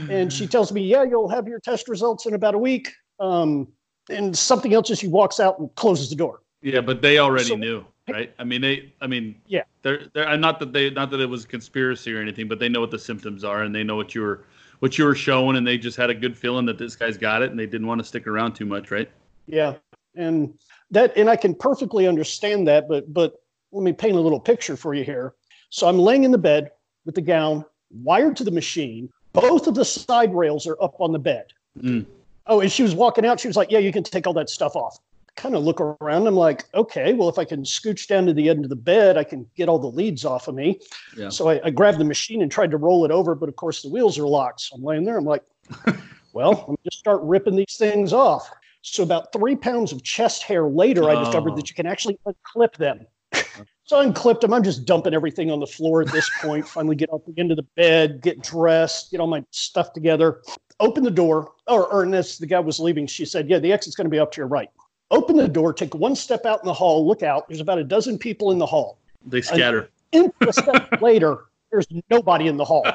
And 0.09 0.31
she 0.31 0.47
tells 0.47 0.71
me, 0.71 0.81
yeah, 0.81 1.03
you'll 1.03 1.29
have 1.29 1.47
your 1.47 1.59
test 1.59 1.89
results 1.89 2.25
in 2.25 2.33
about 2.33 2.55
a 2.55 2.59
week. 2.59 2.91
Um, 3.19 3.67
and 4.09 4.37
something 4.37 4.73
else 4.73 4.89
as 4.89 4.99
she 4.99 5.07
walks 5.07 5.39
out 5.39 5.59
and 5.59 5.73
closes 5.75 6.09
the 6.09 6.15
door. 6.15 6.41
Yeah, 6.61 6.81
but 6.81 7.01
they 7.01 7.19
already 7.19 7.45
so, 7.45 7.55
knew 7.55 7.85
right? 8.13 8.33
I 8.39 8.43
mean, 8.43 8.61
they. 8.61 8.93
I 9.01 9.07
mean, 9.07 9.35
yeah. 9.47 9.63
They're. 9.81 10.03
They're 10.13 10.37
not 10.37 10.59
that 10.59 10.73
they. 10.73 10.89
Not 10.89 11.11
that 11.11 11.19
it 11.19 11.27
was 11.27 11.45
a 11.45 11.47
conspiracy 11.47 12.13
or 12.13 12.21
anything, 12.21 12.47
but 12.47 12.59
they 12.59 12.69
know 12.69 12.79
what 12.79 12.91
the 12.91 12.99
symptoms 12.99 13.43
are 13.43 13.63
and 13.63 13.73
they 13.73 13.83
know 13.83 13.95
what 13.95 14.15
you 14.15 14.21
were, 14.21 14.45
what 14.79 14.97
you 14.97 15.05
were 15.05 15.15
showing, 15.15 15.57
and 15.57 15.65
they 15.65 15.77
just 15.77 15.97
had 15.97 16.09
a 16.09 16.15
good 16.15 16.37
feeling 16.37 16.65
that 16.65 16.77
this 16.77 16.95
guy's 16.95 17.17
got 17.17 17.41
it, 17.41 17.51
and 17.51 17.59
they 17.59 17.65
didn't 17.65 17.87
want 17.87 17.99
to 17.99 18.05
stick 18.05 18.27
around 18.27 18.53
too 18.53 18.65
much, 18.65 18.91
right? 18.91 19.09
Yeah, 19.47 19.75
and 20.15 20.53
that, 20.91 21.15
and 21.17 21.29
I 21.29 21.35
can 21.35 21.55
perfectly 21.55 22.07
understand 22.07 22.67
that, 22.67 22.87
but 22.87 23.11
but 23.13 23.35
let 23.71 23.83
me 23.83 23.93
paint 23.93 24.15
a 24.15 24.19
little 24.19 24.39
picture 24.39 24.75
for 24.75 24.93
you 24.93 25.03
here. 25.03 25.33
So 25.69 25.87
I'm 25.87 25.99
laying 25.99 26.23
in 26.23 26.31
the 26.31 26.37
bed 26.37 26.71
with 27.05 27.15
the 27.15 27.21
gown 27.21 27.65
wired 27.91 28.35
to 28.37 28.43
the 28.43 28.51
machine. 28.51 29.09
Both 29.33 29.67
of 29.67 29.75
the 29.75 29.85
side 29.85 30.33
rails 30.33 30.65
are 30.65 30.81
up 30.81 30.99
on 30.99 31.11
the 31.11 31.19
bed. 31.19 31.45
Mm. 31.79 32.05
Oh, 32.47 32.61
and 32.61 32.71
she 32.71 32.81
was 32.81 32.95
walking 32.95 33.25
out. 33.25 33.39
She 33.39 33.47
was 33.47 33.55
like, 33.55 33.71
"Yeah, 33.71 33.79
you 33.79 33.91
can 33.91 34.03
take 34.03 34.25
all 34.25 34.33
that 34.33 34.49
stuff 34.49 34.75
off." 34.75 34.97
Kind 35.39 35.55
of 35.55 35.63
look 35.63 35.79
around. 35.79 36.27
I'm 36.27 36.35
like, 36.35 36.65
okay, 36.75 37.13
well, 37.13 37.29
if 37.29 37.39
I 37.39 37.45
can 37.45 37.63
scooch 37.63 38.07
down 38.07 38.25
to 38.25 38.33
the 38.33 38.49
end 38.49 38.65
of 38.65 38.69
the 38.69 38.75
bed, 38.75 39.17
I 39.17 39.23
can 39.23 39.47
get 39.55 39.69
all 39.69 39.79
the 39.79 39.87
leads 39.87 40.25
off 40.25 40.47
of 40.47 40.55
me. 40.55 40.79
Yeah. 41.15 41.29
So 41.29 41.49
I, 41.49 41.61
I 41.63 41.69
grabbed 41.69 41.97
the 41.97 42.05
machine 42.05 42.41
and 42.41 42.51
tried 42.51 42.71
to 42.71 42.77
roll 42.77 43.05
it 43.05 43.11
over, 43.11 43.35
but 43.35 43.47
of 43.47 43.55
course 43.55 43.81
the 43.81 43.89
wheels 43.89 44.19
are 44.19 44.27
locked. 44.27 44.61
So 44.61 44.75
I'm 44.75 44.83
laying 44.83 45.05
there. 45.05 45.17
I'm 45.17 45.25
like, 45.25 45.43
well, 46.33 46.51
let 46.51 46.69
me 46.69 46.77
just 46.83 46.99
start 46.99 47.21
ripping 47.23 47.55
these 47.55 47.77
things 47.77 48.11
off. 48.11 48.51
So 48.81 49.03
about 49.03 49.31
three 49.31 49.55
pounds 49.55 49.91
of 49.91 50.03
chest 50.03 50.43
hair 50.43 50.67
later, 50.67 51.03
oh. 51.03 51.07
I 51.07 51.23
discovered 51.23 51.51
that 51.51 51.63
oh. 51.63 51.67
you 51.69 51.73
can 51.73 51.85
actually 51.85 52.19
unclip 52.27 52.75
them. 52.75 53.05
so 53.85 53.99
I 53.99 54.03
unclipped 54.03 54.41
them. 54.41 54.53
I'm 54.53 54.63
just 54.63 54.85
dumping 54.85 55.13
everything 55.13 55.51
on 55.51 55.61
the 55.61 55.67
floor 55.67 56.01
at 56.01 56.11
this 56.11 56.29
point. 56.41 56.67
Finally, 56.67 56.97
get 56.97 57.13
up 57.13 57.25
the 57.25 57.33
end 57.37 57.51
of 57.51 57.57
the 57.57 57.67
bed, 57.77 58.21
get 58.21 58.41
dressed, 58.41 59.11
get 59.11 59.21
all 59.21 59.27
my 59.27 59.43
stuff 59.51 59.93
together. 59.93 60.41
Open 60.81 61.03
the 61.03 61.11
door, 61.11 61.51
or, 61.67 61.87
or 61.87 62.03
and 62.03 62.13
the 62.13 62.47
guy 62.47 62.59
was 62.59 62.79
leaving, 62.79 63.05
she 63.05 63.25
said, 63.25 63.49
"Yeah, 63.49 63.59
the 63.59 63.71
exit's 63.71 63.97
going 63.97 64.05
to 64.05 64.11
be 64.11 64.19
up 64.19 64.31
to 64.31 64.37
your 64.37 64.47
right." 64.47 64.69
Open 65.11 65.37
the 65.37 65.47
door, 65.47 65.73
take 65.73 65.95
one 65.95 66.15
step 66.15 66.45
out 66.45 66.59
in 66.61 66.65
the 66.65 66.73
hall, 66.73 67.07
look 67.07 67.23
out. 67.23 67.47
There's 67.47 67.61
about 67.61 67.79
a 67.79 67.83
dozen 67.83 68.17
people 68.17 68.51
in 68.51 68.57
the 68.57 68.65
hall. 68.65 68.99
They 69.25 69.41
scatter. 69.41 69.89
A 70.13 70.53
step 70.53 70.89
later, 71.01 71.45
there's 71.71 71.87
nobody 72.09 72.47
in 72.47 72.57
the 72.57 72.65
hall 72.65 72.85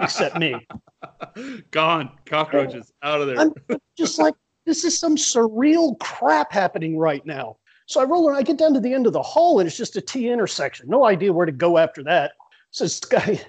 except 0.00 0.38
me. 0.38 0.66
Gone. 1.70 2.10
Cockroaches 2.26 2.92
out 3.02 3.20
of 3.20 3.28
there. 3.28 3.38
I'm 3.38 3.52
just 3.96 4.18
like, 4.18 4.34
this 4.66 4.84
is 4.84 4.98
some 4.98 5.16
surreal 5.16 5.98
crap 6.00 6.52
happening 6.52 6.98
right 6.98 7.24
now. 7.26 7.56
So 7.86 8.00
I 8.00 8.04
roll 8.04 8.28
around, 8.28 8.38
I 8.38 8.42
get 8.42 8.56
down 8.56 8.72
to 8.74 8.80
the 8.80 8.94
end 8.94 9.06
of 9.06 9.12
the 9.12 9.22
hall, 9.22 9.60
and 9.60 9.66
it's 9.66 9.76
just 9.76 9.96
a 9.96 10.00
T 10.00 10.30
intersection. 10.30 10.88
No 10.88 11.04
idea 11.04 11.32
where 11.32 11.46
to 11.46 11.52
go 11.52 11.76
after 11.76 12.02
that. 12.04 12.32
So 12.70 12.84
this 12.84 12.98
guy, 13.00 13.40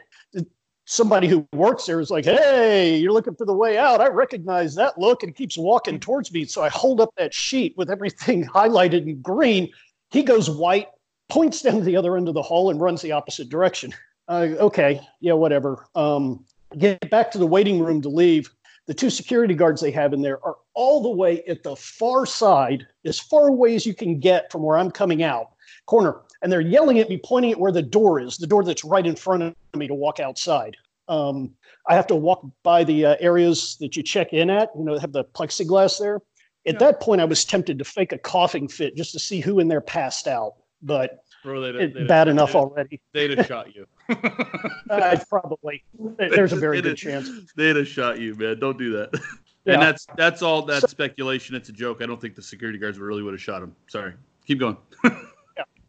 somebody 0.85 1.27
who 1.27 1.47
works 1.51 1.85
there 1.85 1.99
is 1.99 2.11
like, 2.11 2.25
hey, 2.25 2.95
you're 2.95 3.11
looking 3.11 3.35
for 3.35 3.45
the 3.45 3.53
way 3.53 3.77
out. 3.77 4.01
I 4.01 4.07
recognize 4.07 4.75
that 4.75 4.97
look 4.97 5.23
and 5.23 5.35
keeps 5.35 5.57
walking 5.57 5.99
towards 5.99 6.31
me. 6.31 6.45
So 6.45 6.63
I 6.63 6.69
hold 6.69 7.01
up 7.01 7.09
that 7.17 7.33
sheet 7.33 7.73
with 7.75 7.89
everything 7.89 8.45
highlighted 8.53 9.07
in 9.07 9.21
green. 9.21 9.71
He 10.11 10.23
goes 10.23 10.49
white, 10.49 10.87
points 11.27 11.61
down 11.61 11.83
the 11.83 11.97
other 11.97 12.15
end 12.15 12.27
of 12.27 12.35
the 12.35 12.41
hall, 12.41 12.69
and 12.69 12.79
runs 12.79 13.01
the 13.01 13.11
opposite 13.11 13.49
direction. 13.49 13.93
Uh, 14.27 14.49
okay, 14.59 15.01
yeah, 15.19 15.33
whatever. 15.33 15.87
Um, 15.95 16.45
get 16.77 17.09
back 17.09 17.31
to 17.31 17.37
the 17.37 17.47
waiting 17.47 17.79
room 17.79 18.01
to 18.03 18.09
leave. 18.09 18.49
The 18.87 18.93
two 18.93 19.09
security 19.09 19.55
guards 19.55 19.81
they 19.81 19.91
have 19.91 20.13
in 20.13 20.21
there 20.21 20.43
are 20.45 20.57
all 20.75 21.01
the 21.01 21.09
way 21.09 21.43
at 21.47 21.63
the 21.63 21.75
far 21.75 22.27
side, 22.27 22.85
as 23.03 23.19
far 23.19 23.47
away 23.47 23.73
as 23.73 23.85
you 23.85 23.95
can 23.95 24.19
get 24.19 24.51
from 24.51 24.61
where 24.61 24.77
I'm 24.77 24.91
coming 24.91 25.23
out, 25.23 25.47
corner 25.87 26.21
and 26.45 26.51
they're 26.51 26.61
yelling 26.61 26.99
at 26.99 27.09
me, 27.09 27.17
pointing 27.17 27.51
at 27.53 27.59
where 27.59 27.71
the 27.71 27.81
door 27.81 28.19
is, 28.19 28.37
the 28.37 28.45
door 28.45 28.63
that's 28.63 28.85
right 28.85 29.07
in 29.07 29.15
front 29.15 29.41
of 29.41 29.55
me 29.73 29.87
to 29.87 29.95
walk 29.95 30.19
outside. 30.19 30.77
Um, 31.07 31.55
I 31.89 31.95
have 31.95 32.05
to 32.05 32.15
walk 32.15 32.45
by 32.61 32.83
the 32.83 33.03
uh, 33.03 33.15
areas 33.19 33.77
that 33.79 33.97
you 33.97 34.03
check 34.03 34.31
in 34.31 34.51
at, 34.51 34.69
you 34.77 34.83
know, 34.83 34.95
have 34.99 35.11
the 35.11 35.23
plexiglass 35.23 35.97
there. 35.99 36.17
At 36.67 36.73
yeah. 36.73 36.77
that 36.77 36.99
point, 36.99 37.19
I 37.19 37.25
was 37.25 37.45
tempted 37.45 37.79
to 37.79 37.83
fake 37.83 38.11
a 38.11 38.19
coughing 38.19 38.67
fit 38.67 38.95
just 38.95 39.11
to 39.13 39.19
see 39.19 39.39
who 39.39 39.59
in 39.59 39.67
there 39.67 39.81
passed 39.81 40.27
out, 40.27 40.53
but 40.83 41.23
Bro, 41.43 41.61
they'd, 41.61 41.75
it's 41.77 41.95
they'd, 41.95 42.07
bad 42.07 42.25
they'd, 42.27 42.31
enough 42.33 42.53
already. 42.53 43.01
They'd 43.11 43.35
have 43.35 43.47
shot 43.47 43.75
you. 43.75 43.87
uh, 44.91 45.17
probably. 45.27 45.83
There's 46.19 46.53
a 46.53 46.57
very 46.57 46.79
good 46.79 46.95
chance. 46.95 47.27
They'd 47.55 47.75
have 47.75 47.87
shot 47.87 48.19
you, 48.19 48.35
man. 48.35 48.59
Don't 48.59 48.77
do 48.77 48.91
that. 48.93 49.19
Yeah. 49.67 49.73
And 49.73 49.81
that's 49.81 50.05
that's 50.15 50.41
all 50.43 50.61
that 50.67 50.81
so, 50.81 50.87
speculation. 50.87 51.55
It's 51.55 51.69
a 51.69 51.71
joke. 51.71 52.03
I 52.03 52.05
don't 52.05 52.21
think 52.21 52.35
the 52.35 52.41
security 52.43 52.77
guards 52.77 52.99
really 52.99 53.23
would 53.23 53.33
have 53.33 53.41
shot 53.41 53.63
him. 53.63 53.75
Sorry. 53.87 54.13
Keep 54.45 54.59
going. 54.59 54.77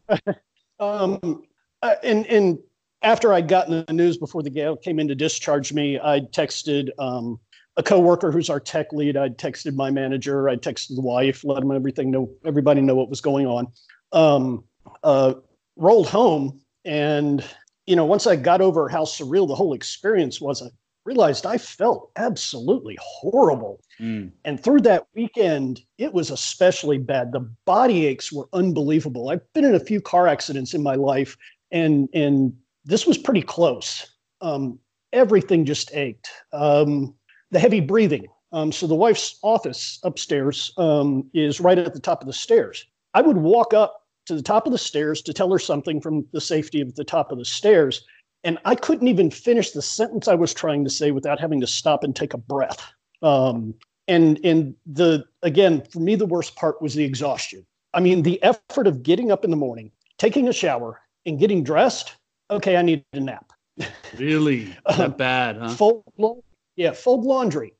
yeah. 0.09 0.33
Um, 0.79 1.43
uh, 1.81 1.95
and 2.03 2.25
and 2.27 2.59
after 3.01 3.33
I'd 3.33 3.47
gotten 3.47 3.85
the 3.85 3.93
news 3.93 4.17
before 4.17 4.43
the 4.43 4.49
Gale 4.49 4.75
came 4.75 4.99
in 4.99 5.07
to 5.07 5.15
discharge 5.15 5.73
me, 5.73 5.99
I'd 5.99 6.31
texted 6.31 6.89
um, 6.99 7.39
a 7.77 7.83
coworker 7.83 8.31
who's 8.31 8.49
our 8.49 8.59
tech 8.59 8.91
lead. 8.91 9.17
I'd 9.17 9.37
texted 9.37 9.75
my 9.75 9.91
manager. 9.91 10.49
I'd 10.49 10.61
texted 10.61 10.95
the 10.95 11.01
wife, 11.01 11.43
let 11.43 11.59
them 11.59 11.71
everything 11.71 12.11
know, 12.11 12.29
everybody 12.45 12.81
know 12.81 12.95
what 12.95 13.09
was 13.09 13.21
going 13.21 13.45
on. 13.45 13.67
Um, 14.11 14.63
uh, 15.03 15.35
rolled 15.75 16.07
home, 16.07 16.59
and 16.85 17.43
you 17.85 17.95
know, 17.95 18.05
once 18.05 18.25
I 18.25 18.35
got 18.35 18.61
over 18.61 18.89
how 18.89 19.03
surreal 19.03 19.47
the 19.47 19.55
whole 19.55 19.73
experience 19.73 20.41
was, 20.41 20.61
I 20.61 20.67
realized 21.07 21.45
I 21.45 21.57
felt 21.57 22.11
absolutely 22.17 22.97
horrible. 23.01 23.81
Mm. 23.99 24.31
And 24.43 24.61
through 24.61 24.81
that 24.81 25.07
weekend, 25.15 25.81
it 25.97 26.13
was 26.13 26.29
especially 26.29 26.97
bad. 26.97 27.31
The 27.31 27.49
body 27.65 28.05
aches 28.05 28.31
were 28.31 28.49
unbelievable. 28.53 29.29
I've 29.29 29.53
been 29.53 29.65
in 29.65 29.73
a 29.73 29.79
few 29.79 30.01
car 30.01 30.27
accidents 30.27 30.73
in 30.73 30.83
my 30.83 30.95
life, 30.95 31.37
and 31.71 32.09
and 32.13 32.53
this 32.85 33.07
was 33.07 33.17
pretty 33.17 33.41
close. 33.41 34.05
Um, 34.41 34.79
everything 35.13 35.65
just 35.65 35.95
ached. 35.95 36.29
Um, 36.53 37.15
the 37.51 37.59
heavy 37.59 37.79
breathing. 37.79 38.27
Um, 38.51 38.71
so 38.71 38.85
the 38.87 38.95
wife's 38.95 39.39
office 39.41 39.99
upstairs 40.03 40.71
um, 40.77 41.29
is 41.33 41.59
right 41.59 41.77
at 41.77 41.93
the 41.93 41.99
top 41.99 42.21
of 42.21 42.27
the 42.27 42.33
stairs. 42.33 42.85
I 43.13 43.21
would 43.21 43.37
walk 43.37 43.73
up 43.73 44.03
to 44.25 44.35
the 44.35 44.41
top 44.41 44.65
of 44.65 44.73
the 44.73 44.77
stairs 44.77 45.21
to 45.23 45.33
tell 45.33 45.51
her 45.51 45.59
something 45.59 46.01
from 46.01 46.25
the 46.33 46.41
safety 46.41 46.81
of 46.81 46.95
the 46.95 47.03
top 47.03 47.31
of 47.31 47.37
the 47.37 47.45
stairs 47.45 48.05
and 48.43 48.57
I 48.65 48.75
couldn't 48.75 49.07
even 49.07 49.31
finish 49.31 49.71
the 49.71 49.81
sentence 49.81 50.27
I 50.27 50.35
was 50.35 50.53
trying 50.53 50.83
to 50.83 50.89
say 50.89 51.11
without 51.11 51.39
having 51.39 51.59
to 51.61 51.67
stop 51.67 52.03
and 52.03 52.15
take 52.15 52.33
a 52.33 52.37
breath. 52.37 52.81
Um, 53.21 53.73
and 54.07 54.39
and 54.43 54.75
the 54.85 55.25
again 55.43 55.83
for 55.91 55.99
me 55.99 56.15
the 56.15 56.25
worst 56.25 56.55
part 56.55 56.81
was 56.81 56.93
the 56.93 57.03
exhaustion. 57.03 57.65
I 57.93 57.99
mean 57.99 58.21
the 58.23 58.41
effort 58.43 58.87
of 58.87 59.03
getting 59.03 59.31
up 59.31 59.43
in 59.43 59.51
the 59.51 59.57
morning, 59.57 59.91
taking 60.17 60.47
a 60.47 60.53
shower, 60.53 61.01
and 61.25 61.39
getting 61.39 61.63
dressed. 61.63 62.15
Okay, 62.49 62.77
I 62.77 62.81
need 62.81 63.03
a 63.13 63.19
nap. 63.19 63.51
Really, 64.17 64.73
that 64.87 64.99
um, 64.99 65.11
bad, 65.11 65.57
huh? 65.57 65.69
Fold, 65.75 66.43
yeah, 66.77 66.91
fold 66.91 67.25
laundry. 67.25 67.73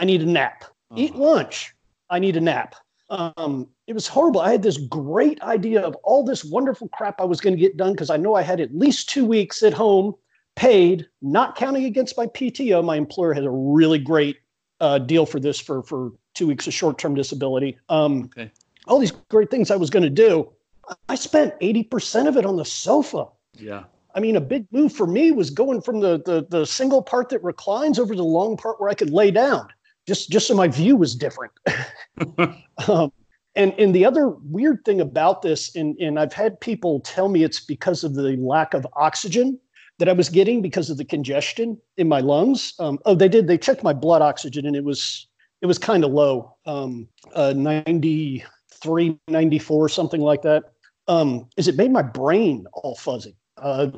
I 0.00 0.04
need 0.04 0.22
a 0.22 0.26
nap. 0.26 0.64
uh-huh. 0.64 1.00
eat 1.00 1.14
lunch. 1.14 1.74
I 2.08 2.18
need 2.18 2.36
a 2.36 2.40
nap. 2.40 2.74
Um, 3.08 3.68
it 3.86 3.92
was 3.92 4.08
horrible. 4.08 4.40
I 4.40 4.50
had 4.50 4.62
this 4.62 4.78
great 4.78 5.40
idea 5.42 5.80
of 5.80 5.94
all 6.02 6.24
this 6.24 6.44
wonderful 6.44 6.88
crap 6.88 7.20
I 7.20 7.24
was 7.24 7.40
going 7.40 7.54
to 7.54 7.60
get 7.60 7.76
done 7.76 7.92
because 7.92 8.10
I 8.10 8.16
know 8.16 8.34
I 8.34 8.42
had 8.42 8.60
at 8.60 8.74
least 8.76 9.08
two 9.08 9.24
weeks 9.24 9.62
at 9.62 9.72
home 9.72 10.14
paid, 10.56 11.06
not 11.22 11.54
counting 11.54 11.84
against 11.84 12.16
my 12.16 12.26
PTO. 12.26 12.84
My 12.84 12.96
employer 12.96 13.32
has 13.32 13.44
a 13.44 13.50
really 13.50 13.98
great 13.98 14.38
uh, 14.80 14.98
deal 14.98 15.24
for 15.24 15.38
this 15.38 15.60
for 15.60 15.82
for 15.82 16.12
two 16.34 16.46
weeks 16.46 16.66
of 16.66 16.74
short 16.74 16.98
term 16.98 17.14
disability. 17.14 17.78
Um, 17.88 18.24
okay. 18.24 18.50
All 18.86 18.98
these 18.98 19.12
great 19.30 19.50
things 19.50 19.70
I 19.70 19.76
was 19.76 19.90
going 19.90 20.02
to 20.02 20.10
do. 20.10 20.50
I 21.08 21.14
spent 21.14 21.54
eighty 21.60 21.82
percent 21.82 22.28
of 22.28 22.36
it 22.36 22.44
on 22.44 22.56
the 22.56 22.64
sofa. 22.64 23.26
Yeah. 23.54 23.84
I 24.14 24.20
mean, 24.20 24.36
a 24.36 24.40
big 24.40 24.66
move 24.72 24.92
for 24.92 25.06
me 25.06 25.30
was 25.30 25.50
going 25.50 25.82
from 25.82 26.00
the, 26.00 26.22
the 26.24 26.46
the 26.48 26.64
single 26.64 27.02
part 27.02 27.28
that 27.28 27.42
reclines 27.44 27.98
over 27.98 28.14
to 28.14 28.18
the 28.18 28.24
long 28.24 28.56
part 28.56 28.80
where 28.80 28.88
I 28.88 28.94
could 28.94 29.10
lay 29.10 29.30
down, 29.30 29.68
just 30.06 30.30
just 30.30 30.46
so 30.46 30.54
my 30.54 30.68
view 30.68 30.96
was 30.96 31.14
different. 31.14 31.52
um, 32.88 33.12
and 33.54 33.74
and 33.78 33.94
the 33.94 34.04
other 34.04 34.28
weird 34.28 34.84
thing 34.84 35.00
about 35.00 35.42
this, 35.42 35.74
and 35.74 35.96
and 35.98 36.18
I've 36.18 36.32
had 36.32 36.60
people 36.60 37.00
tell 37.00 37.28
me 37.28 37.42
it's 37.42 37.60
because 37.60 38.04
of 38.04 38.14
the 38.14 38.36
lack 38.36 38.74
of 38.74 38.86
oxygen 38.94 39.58
that 39.98 40.08
I 40.08 40.12
was 40.12 40.28
getting 40.28 40.60
because 40.60 40.90
of 40.90 40.98
the 40.98 41.04
congestion 41.04 41.80
in 41.96 42.08
my 42.08 42.20
lungs. 42.20 42.74
Um, 42.78 42.98
oh, 43.06 43.14
they 43.14 43.28
did. 43.28 43.46
They 43.46 43.58
checked 43.58 43.82
my 43.82 43.92
blood 43.92 44.22
oxygen, 44.22 44.66
and 44.66 44.76
it 44.76 44.84
was 44.84 45.26
it 45.62 45.66
was 45.66 45.78
kind 45.78 46.04
of 46.04 46.12
low, 46.12 46.54
um, 46.66 47.08
uh, 47.34 47.54
93, 47.56 49.18
94, 49.28 49.88
something 49.88 50.20
like 50.20 50.42
that. 50.42 50.64
Um, 51.08 51.48
is 51.56 51.66
it 51.66 51.76
made 51.76 51.92
my 51.92 52.02
brain 52.02 52.66
all 52.72 52.94
fuzzy? 52.96 53.36
Uh, 53.56 53.88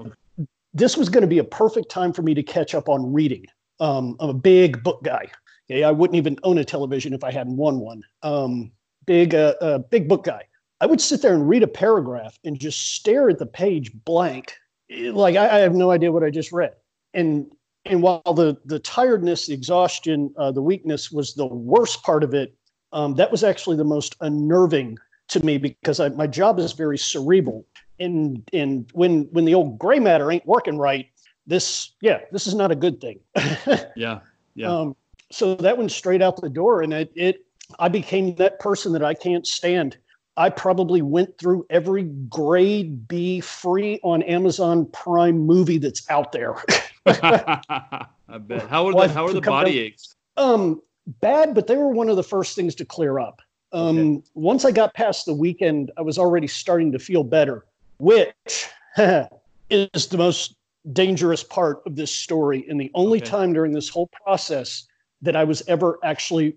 this 0.72 0.96
was 0.96 1.08
going 1.08 1.22
to 1.22 1.28
be 1.28 1.38
a 1.38 1.44
perfect 1.44 1.90
time 1.90 2.12
for 2.12 2.22
me 2.22 2.34
to 2.34 2.42
catch 2.42 2.74
up 2.74 2.88
on 2.88 3.12
reading. 3.12 3.44
Um, 3.80 4.16
I'm 4.20 4.30
a 4.30 4.34
big 4.34 4.82
book 4.82 5.02
guy. 5.02 5.26
Okay, 5.70 5.84
I 5.84 5.90
wouldn't 5.90 6.16
even 6.16 6.38
own 6.44 6.58
a 6.58 6.64
television 6.64 7.12
if 7.12 7.22
I 7.22 7.30
hadn't 7.30 7.56
won 7.56 7.80
one. 7.80 8.02
Um, 8.22 8.72
big, 9.06 9.34
uh, 9.34 9.54
uh, 9.60 9.78
big 9.78 10.08
book 10.08 10.24
guy. 10.24 10.42
I 10.80 10.86
would 10.86 11.00
sit 11.00 11.22
there 11.22 11.34
and 11.34 11.48
read 11.48 11.62
a 11.62 11.68
paragraph 11.68 12.38
and 12.44 12.58
just 12.58 12.94
stare 12.94 13.28
at 13.28 13.38
the 13.38 13.46
page 13.46 13.92
blank, 14.04 14.54
like 14.90 15.36
I, 15.36 15.56
I 15.56 15.58
have 15.58 15.74
no 15.74 15.90
idea 15.90 16.12
what 16.12 16.22
I 16.22 16.30
just 16.30 16.52
read. 16.52 16.74
And 17.14 17.50
and 17.84 18.02
while 18.02 18.22
the 18.22 18.56
the 18.64 18.78
tiredness, 18.78 19.46
the 19.46 19.54
exhaustion, 19.54 20.32
uh, 20.38 20.52
the 20.52 20.62
weakness 20.62 21.10
was 21.10 21.34
the 21.34 21.46
worst 21.46 22.02
part 22.02 22.22
of 22.22 22.32
it, 22.34 22.54
um, 22.92 23.14
that 23.16 23.30
was 23.30 23.42
actually 23.44 23.76
the 23.76 23.84
most 23.84 24.16
unnerving 24.20 24.98
to 25.28 25.44
me 25.44 25.58
because 25.58 26.00
I, 26.00 26.08
my 26.10 26.26
job 26.26 26.58
is 26.58 26.72
very 26.72 26.98
cerebral. 26.98 27.66
And 27.98 28.48
and 28.52 28.88
when 28.92 29.22
when 29.32 29.44
the 29.44 29.54
old 29.54 29.78
gray 29.78 29.98
matter 29.98 30.30
ain't 30.30 30.46
working 30.46 30.78
right, 30.78 31.06
this 31.46 31.92
yeah, 32.00 32.20
this 32.30 32.46
is 32.46 32.54
not 32.54 32.70
a 32.70 32.76
good 32.76 33.00
thing. 33.00 33.18
yeah, 33.96 34.20
yeah. 34.54 34.72
Um, 34.72 34.96
so 35.30 35.54
that 35.56 35.76
went 35.76 35.92
straight 35.92 36.22
out 36.22 36.40
the 36.40 36.48
door, 36.48 36.82
and 36.82 36.92
it 36.92 37.12
it 37.14 37.44
I 37.78 37.88
became 37.88 38.34
that 38.36 38.58
person 38.60 38.92
that 38.92 39.04
I 39.04 39.14
can't 39.14 39.46
stand. 39.46 39.96
I 40.36 40.50
probably 40.50 41.02
went 41.02 41.36
through 41.38 41.66
every 41.68 42.04
grade 42.04 43.08
B 43.08 43.40
free 43.40 43.98
on 44.04 44.22
Amazon 44.22 44.86
Prime 44.92 45.38
movie 45.40 45.78
that's 45.78 46.08
out 46.10 46.30
there. 46.32 46.54
I 47.06 48.38
bet. 48.38 48.68
How 48.68 48.86
are 48.86 48.92
the 48.92 49.12
how 49.12 49.26
are 49.26 49.32
the 49.32 49.40
body 49.40 49.78
aches? 49.78 50.14
Um, 50.36 50.80
bad, 51.20 51.54
but 51.54 51.66
they 51.66 51.76
were 51.76 51.90
one 51.90 52.08
of 52.08 52.16
the 52.16 52.22
first 52.22 52.54
things 52.54 52.74
to 52.76 52.84
clear 52.84 53.18
up. 53.18 53.40
Um, 53.72 53.98
okay. 53.98 54.22
once 54.34 54.64
I 54.64 54.70
got 54.70 54.94
past 54.94 55.26
the 55.26 55.34
weekend, 55.34 55.90
I 55.98 56.02
was 56.02 56.18
already 56.18 56.46
starting 56.46 56.92
to 56.92 56.98
feel 56.98 57.24
better, 57.24 57.66
which 57.98 58.68
is 58.98 60.06
the 60.06 60.16
most 60.16 60.56
dangerous 60.92 61.42
part 61.42 61.82
of 61.84 61.96
this 61.96 62.14
story. 62.14 62.64
And 62.68 62.80
the 62.80 62.90
only 62.94 63.18
okay. 63.18 63.26
time 63.28 63.52
during 63.52 63.72
this 63.72 63.88
whole 63.88 64.08
process 64.24 64.86
that 65.22 65.36
I 65.36 65.44
was 65.44 65.62
ever 65.68 65.98
actually 66.02 66.56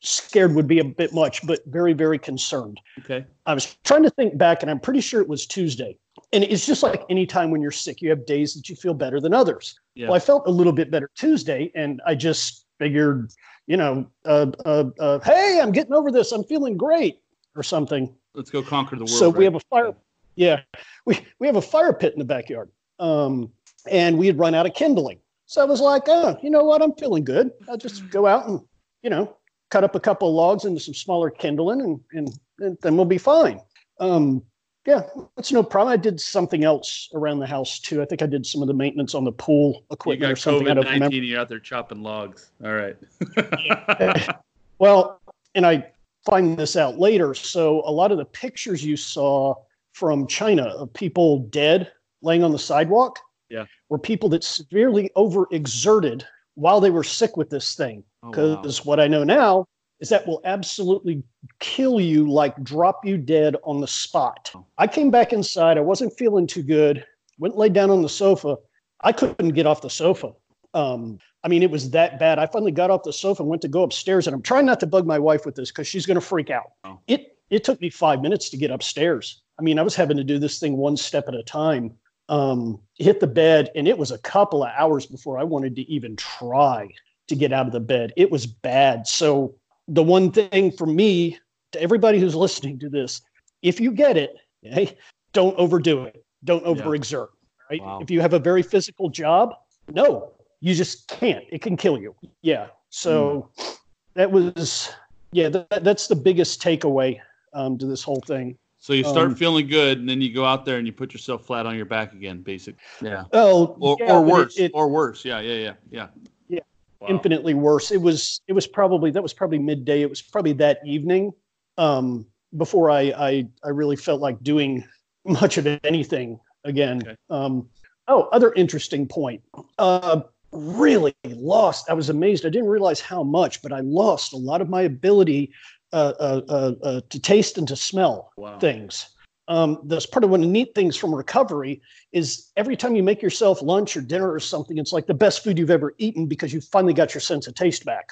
scared 0.00 0.54
would 0.54 0.66
be 0.66 0.78
a 0.78 0.84
bit 0.84 1.12
much, 1.12 1.46
but 1.46 1.60
very, 1.66 1.92
very 1.92 2.18
concerned. 2.18 2.80
Okay. 3.00 3.24
I 3.46 3.54
was 3.54 3.76
trying 3.84 4.02
to 4.02 4.10
think 4.10 4.36
back, 4.36 4.62
and 4.62 4.70
I'm 4.70 4.80
pretty 4.80 5.00
sure 5.00 5.20
it 5.20 5.28
was 5.28 5.46
Tuesday. 5.46 5.98
And 6.32 6.44
it's 6.44 6.66
just 6.66 6.82
like 6.82 7.02
any 7.10 7.26
time 7.26 7.50
when 7.50 7.60
you're 7.60 7.70
sick, 7.70 8.02
you 8.02 8.10
have 8.10 8.26
days 8.26 8.54
that 8.54 8.68
you 8.68 8.76
feel 8.76 8.94
better 8.94 9.20
than 9.20 9.32
others. 9.32 9.78
Yeah. 9.94 10.08
Well, 10.08 10.16
I 10.16 10.20
felt 10.20 10.46
a 10.46 10.50
little 10.50 10.72
bit 10.72 10.90
better 10.90 11.10
Tuesday, 11.16 11.72
and 11.74 12.00
I 12.06 12.14
just 12.14 12.66
figured, 12.78 13.32
you 13.66 13.76
know, 13.76 14.06
uh, 14.24 14.46
uh, 14.64 14.84
uh, 15.00 15.18
hey, 15.20 15.60
I'm 15.62 15.72
getting 15.72 15.92
over 15.92 16.12
this. 16.12 16.32
I'm 16.32 16.44
feeling 16.44 16.76
great, 16.76 17.20
or 17.56 17.62
something. 17.62 18.14
Let's 18.34 18.50
go 18.50 18.62
conquer 18.62 18.96
the 18.96 19.04
world. 19.04 19.10
So 19.10 19.28
right? 19.28 19.36
we 19.38 19.44
have 19.44 19.54
a 19.54 19.60
fire. 19.60 19.94
Yeah, 20.36 20.60
we 21.06 21.18
we 21.38 21.46
have 21.46 21.56
a 21.56 21.62
fire 21.62 21.92
pit 21.92 22.12
in 22.12 22.18
the 22.18 22.24
backyard, 22.24 22.68
um, 22.98 23.50
and 23.88 24.18
we 24.18 24.26
had 24.26 24.38
run 24.38 24.54
out 24.54 24.66
of 24.66 24.74
kindling. 24.74 25.18
So 25.46 25.62
I 25.62 25.64
was 25.64 25.80
like, 25.80 26.04
oh, 26.06 26.36
you 26.42 26.50
know 26.50 26.64
what? 26.64 26.82
I'm 26.82 26.94
feeling 26.94 27.24
good. 27.24 27.50
I'll 27.68 27.76
just 27.76 28.08
go 28.10 28.26
out 28.26 28.48
and, 28.48 28.60
you 29.02 29.10
know, 29.10 29.36
cut 29.70 29.84
up 29.84 29.94
a 29.94 30.00
couple 30.00 30.28
of 30.28 30.34
logs 30.34 30.64
into 30.64 30.80
some 30.80 30.94
smaller 30.94 31.30
kindling 31.30 31.80
and, 31.80 32.00
and, 32.12 32.38
and 32.60 32.78
then 32.82 32.96
we'll 32.96 33.04
be 33.04 33.18
fine. 33.18 33.60
Um, 34.00 34.42
yeah, 34.86 35.02
that's 35.36 35.50
no 35.50 35.62
problem. 35.62 35.92
I 35.92 35.96
did 35.96 36.20
something 36.20 36.62
else 36.62 37.08
around 37.14 37.38
the 37.38 37.46
house 37.46 37.78
too. 37.78 38.02
I 38.02 38.04
think 38.04 38.20
I 38.20 38.26
did 38.26 38.44
some 38.44 38.60
of 38.60 38.68
the 38.68 38.74
maintenance 38.74 39.14
on 39.14 39.24
the 39.24 39.32
pool 39.32 39.84
equipment 39.90 40.32
or 40.32 40.36
something. 40.36 40.66
COVID 40.66 40.98
nineteen. 41.00 41.24
You're 41.24 41.40
out 41.40 41.48
there 41.48 41.58
chopping 41.58 42.02
logs. 42.02 42.50
All 42.62 42.74
right. 42.74 42.96
well, 44.78 45.22
and 45.54 45.64
I 45.64 45.90
find 46.26 46.58
this 46.58 46.76
out 46.76 46.98
later. 46.98 47.34
So 47.34 47.82
a 47.86 47.90
lot 47.90 48.12
of 48.12 48.18
the 48.18 48.26
pictures 48.26 48.84
you 48.84 48.96
saw 48.96 49.54
from 49.92 50.26
China 50.26 50.64
of 50.64 50.92
people 50.92 51.40
dead 51.50 51.90
laying 52.20 52.42
on 52.42 52.52
the 52.52 52.58
sidewalk, 52.58 53.18
yeah, 53.54 53.66
were 53.88 53.98
people 53.98 54.28
that 54.30 54.44
severely 54.44 55.10
overexerted 55.16 56.24
while 56.54 56.80
they 56.80 56.90
were 56.90 57.04
sick 57.04 57.36
with 57.36 57.50
this 57.50 57.74
thing. 57.74 58.02
Because 58.24 58.80
oh, 58.80 58.82
wow. 58.84 58.90
what 58.90 59.00
I 59.00 59.08
know 59.08 59.24
now 59.24 59.66
is 60.00 60.08
that 60.08 60.26
will 60.26 60.40
absolutely 60.44 61.22
kill 61.60 62.00
you, 62.00 62.30
like 62.30 62.62
drop 62.62 63.04
you 63.04 63.16
dead 63.16 63.56
on 63.64 63.80
the 63.80 63.86
spot. 63.86 64.50
Oh. 64.54 64.66
I 64.78 64.86
came 64.86 65.10
back 65.10 65.32
inside. 65.32 65.78
I 65.78 65.82
wasn't 65.82 66.16
feeling 66.16 66.46
too 66.46 66.62
good. 66.62 67.04
Went 67.38 67.56
laid 67.56 67.72
down 67.72 67.90
on 67.90 68.02
the 68.02 68.08
sofa. 68.08 68.56
I 69.02 69.12
couldn't 69.12 69.50
get 69.50 69.66
off 69.66 69.82
the 69.82 69.90
sofa. 69.90 70.32
Um, 70.72 71.18
I 71.42 71.48
mean, 71.48 71.62
it 71.62 71.70
was 71.70 71.90
that 71.90 72.18
bad. 72.18 72.38
I 72.38 72.46
finally 72.46 72.72
got 72.72 72.90
off 72.90 73.02
the 73.04 73.12
sofa 73.12 73.42
and 73.42 73.50
went 73.50 73.62
to 73.62 73.68
go 73.68 73.82
upstairs. 73.82 74.26
And 74.26 74.34
I'm 74.34 74.42
trying 74.42 74.66
not 74.66 74.80
to 74.80 74.86
bug 74.86 75.06
my 75.06 75.18
wife 75.18 75.44
with 75.44 75.54
this 75.54 75.70
because 75.70 75.86
she's 75.86 76.06
going 76.06 76.16
to 76.16 76.26
freak 76.26 76.50
out. 76.50 76.72
Oh. 76.84 76.98
It 77.06 77.38
it 77.50 77.62
took 77.62 77.80
me 77.80 77.90
five 77.90 78.22
minutes 78.22 78.48
to 78.50 78.56
get 78.56 78.70
upstairs. 78.70 79.42
I 79.58 79.62
mean, 79.62 79.78
I 79.78 79.82
was 79.82 79.94
having 79.94 80.16
to 80.16 80.24
do 80.24 80.38
this 80.38 80.58
thing 80.58 80.76
one 80.76 80.96
step 80.96 81.28
at 81.28 81.34
a 81.34 81.42
time 81.42 81.94
um, 82.28 82.80
hit 82.96 83.20
the 83.20 83.26
bed, 83.26 83.70
and 83.74 83.86
it 83.86 83.98
was 83.98 84.10
a 84.10 84.18
couple 84.18 84.62
of 84.62 84.70
hours 84.76 85.06
before 85.06 85.38
I 85.38 85.44
wanted 85.44 85.76
to 85.76 85.82
even 85.82 86.16
try 86.16 86.88
to 87.28 87.36
get 87.36 87.52
out 87.52 87.66
of 87.66 87.72
the 87.72 87.80
bed. 87.80 88.12
It 88.16 88.30
was 88.30 88.46
bad. 88.46 89.06
So, 89.06 89.54
the 89.88 90.02
one 90.02 90.32
thing 90.32 90.72
for 90.72 90.86
me, 90.86 91.38
to 91.72 91.80
everybody 91.80 92.18
who's 92.18 92.34
listening 92.34 92.78
to 92.80 92.88
this, 92.88 93.20
if 93.62 93.80
you 93.80 93.90
get 93.90 94.16
it, 94.16 94.36
okay, 94.66 94.96
don't 95.32 95.56
overdo 95.58 96.04
it. 96.04 96.24
Don't 96.44 96.64
overexert. 96.64 97.28
Right? 97.70 97.82
Wow. 97.82 98.00
If 98.00 98.10
you 98.10 98.20
have 98.20 98.34
a 98.34 98.38
very 98.38 98.62
physical 98.62 99.08
job, 99.08 99.54
no, 99.92 100.32
you 100.60 100.74
just 100.74 101.08
can't. 101.08 101.44
It 101.50 101.62
can 101.62 101.76
kill 101.76 101.98
you. 101.98 102.14
Yeah. 102.42 102.68
So 102.90 103.50
mm. 103.58 103.76
that 104.14 104.30
was, 104.30 104.90
yeah, 105.32 105.48
that, 105.48 105.84
that's 105.84 106.06
the 106.06 106.16
biggest 106.16 106.62
takeaway 106.62 107.20
um, 107.52 107.78
to 107.78 107.86
this 107.86 108.02
whole 108.02 108.22
thing. 108.26 108.56
So 108.84 108.92
you 108.92 109.02
start 109.02 109.28
um, 109.28 109.34
feeling 109.34 109.66
good, 109.66 109.98
and 109.98 110.06
then 110.06 110.20
you 110.20 110.30
go 110.30 110.44
out 110.44 110.66
there 110.66 110.76
and 110.76 110.86
you 110.86 110.92
put 110.92 111.14
yourself 111.14 111.46
flat 111.46 111.64
on 111.64 111.74
your 111.74 111.86
back 111.86 112.12
again, 112.12 112.42
basically. 112.42 112.82
Yeah. 113.00 113.24
Oh, 113.32 113.78
or, 113.80 113.96
yeah, 113.98 114.12
or 114.12 114.20
worse, 114.20 114.58
it, 114.58 114.64
it, 114.64 114.72
or 114.74 114.88
worse. 114.88 115.24
Yeah, 115.24 115.40
yeah, 115.40 115.54
yeah, 115.54 115.72
yeah. 115.90 116.06
Yeah. 116.48 116.60
Wow. 117.00 117.08
Infinitely 117.08 117.54
worse. 117.54 117.92
It 117.92 118.02
was. 118.02 118.42
It 118.46 118.52
was 118.52 118.66
probably 118.66 119.10
that 119.12 119.22
was 119.22 119.32
probably 119.32 119.58
midday. 119.58 120.02
It 120.02 120.10
was 120.10 120.20
probably 120.20 120.52
that 120.52 120.80
evening, 120.84 121.32
um, 121.78 122.26
before 122.58 122.90
I 122.90 123.00
I 123.16 123.48
I 123.64 123.70
really 123.70 123.96
felt 123.96 124.20
like 124.20 124.42
doing 124.42 124.84
much 125.24 125.56
of 125.56 125.66
anything 125.82 126.38
again. 126.64 127.00
Okay. 127.00 127.16
Um, 127.30 127.66
oh, 128.08 128.24
other 128.32 128.52
interesting 128.52 129.08
point. 129.08 129.40
Uh, 129.78 130.20
really 130.52 131.14
lost. 131.24 131.88
I 131.88 131.94
was 131.94 132.10
amazed. 132.10 132.44
I 132.44 132.50
didn't 132.50 132.68
realize 132.68 133.00
how 133.00 133.22
much, 133.22 133.62
but 133.62 133.72
I 133.72 133.80
lost 133.80 134.34
a 134.34 134.36
lot 134.36 134.60
of 134.60 134.68
my 134.68 134.82
ability 134.82 135.54
to 135.94 137.20
taste 137.20 137.58
and 137.58 137.68
to 137.68 137.76
smell 137.76 138.32
wow. 138.36 138.58
things. 138.58 139.14
Um, 139.46 139.80
that's 139.84 140.06
part 140.06 140.24
of 140.24 140.30
one 140.30 140.40
of 140.40 140.46
the 140.46 140.52
neat 140.52 140.74
things 140.74 140.96
from 140.96 141.14
recovery 141.14 141.82
is 142.12 142.50
every 142.56 142.76
time 142.76 142.96
you 142.96 143.02
make 143.02 143.20
yourself 143.20 143.60
lunch 143.60 143.96
or 143.96 144.00
dinner 144.00 144.32
or 144.32 144.40
something, 144.40 144.78
it's 144.78 144.92
like 144.92 145.06
the 145.06 145.14
best 145.14 145.44
food 145.44 145.58
you've 145.58 145.70
ever 145.70 145.94
eaten 145.98 146.26
because 146.26 146.52
you 146.52 146.60
finally 146.60 146.94
got 146.94 147.12
your 147.12 147.20
sense 147.20 147.46
of 147.46 147.54
taste 147.54 147.84
back. 147.84 148.08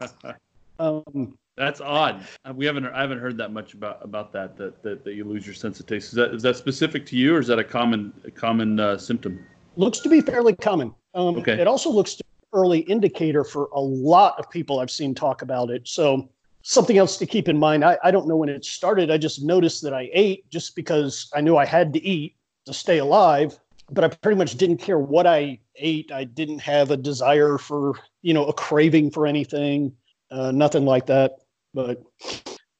um, 0.79 1.37
that's 1.55 1.79
odd. 1.79 2.25
We 2.53 2.65
haven't 2.65 2.85
I 2.87 2.99
haven't 2.99 3.19
heard 3.19 3.37
that 3.37 3.53
much 3.53 3.73
about 3.73 4.03
about 4.03 4.33
that 4.33 4.57
that 4.57 4.83
that, 4.83 5.05
that 5.05 5.13
you 5.13 5.23
lose 5.23 5.45
your 5.45 5.55
sense 5.55 5.79
of 5.79 5.85
taste. 5.85 6.09
Is 6.09 6.13
that 6.15 6.33
is 6.33 6.43
that 6.43 6.57
specific 6.57 7.05
to 7.07 7.15
you 7.15 7.35
or 7.35 7.39
is 7.39 7.47
that 7.47 7.59
a 7.59 7.63
common 7.63 8.11
a 8.25 8.31
common 8.31 8.79
uh, 8.79 8.97
symptom? 8.97 9.45
Looks 9.77 9.99
to 9.99 10.09
be 10.09 10.19
fairly 10.19 10.55
common. 10.55 10.93
Um, 11.13 11.37
okay. 11.37 11.53
It 11.53 11.67
also 11.67 11.89
looks 11.89 12.15
to 12.15 12.23
be 12.23 12.29
an 12.53 12.59
early 12.59 12.79
indicator 12.79 13.45
for 13.45 13.69
a 13.73 13.79
lot 13.79 14.37
of 14.37 14.49
people 14.49 14.79
I've 14.79 14.91
seen 14.91 15.15
talk 15.15 15.41
about 15.41 15.69
it. 15.69 15.87
So 15.87 16.29
something 16.67 16.97
else 16.97 17.17
to 17.17 17.25
keep 17.25 17.47
in 17.47 17.57
mind 17.57 17.85
I, 17.85 17.97
I 18.03 18.11
don't 18.11 18.27
know 18.27 18.37
when 18.37 18.49
it 18.49 18.65
started 18.65 19.11
i 19.11 19.17
just 19.17 19.43
noticed 19.43 19.83
that 19.83 19.93
i 19.93 20.09
ate 20.13 20.49
just 20.49 20.75
because 20.75 21.29
i 21.35 21.41
knew 21.41 21.57
i 21.57 21.65
had 21.65 21.93
to 21.93 22.03
eat 22.03 22.35
to 22.65 22.73
stay 22.73 22.97
alive 22.97 23.59
but 23.91 24.03
I 24.03 24.07
pretty 24.07 24.37
much 24.37 24.55
didn't 24.55 24.77
care 24.77 24.99
what 24.99 25.27
I 25.27 25.59
ate. 25.75 26.11
I 26.11 26.23
didn't 26.23 26.59
have 26.59 26.91
a 26.91 26.97
desire 26.97 27.57
for, 27.57 27.93
you 28.21 28.33
know, 28.33 28.45
a 28.45 28.53
craving 28.53 29.11
for 29.11 29.27
anything, 29.27 29.93
uh, 30.31 30.51
nothing 30.51 30.85
like 30.85 31.05
that. 31.07 31.37
But 31.73 32.03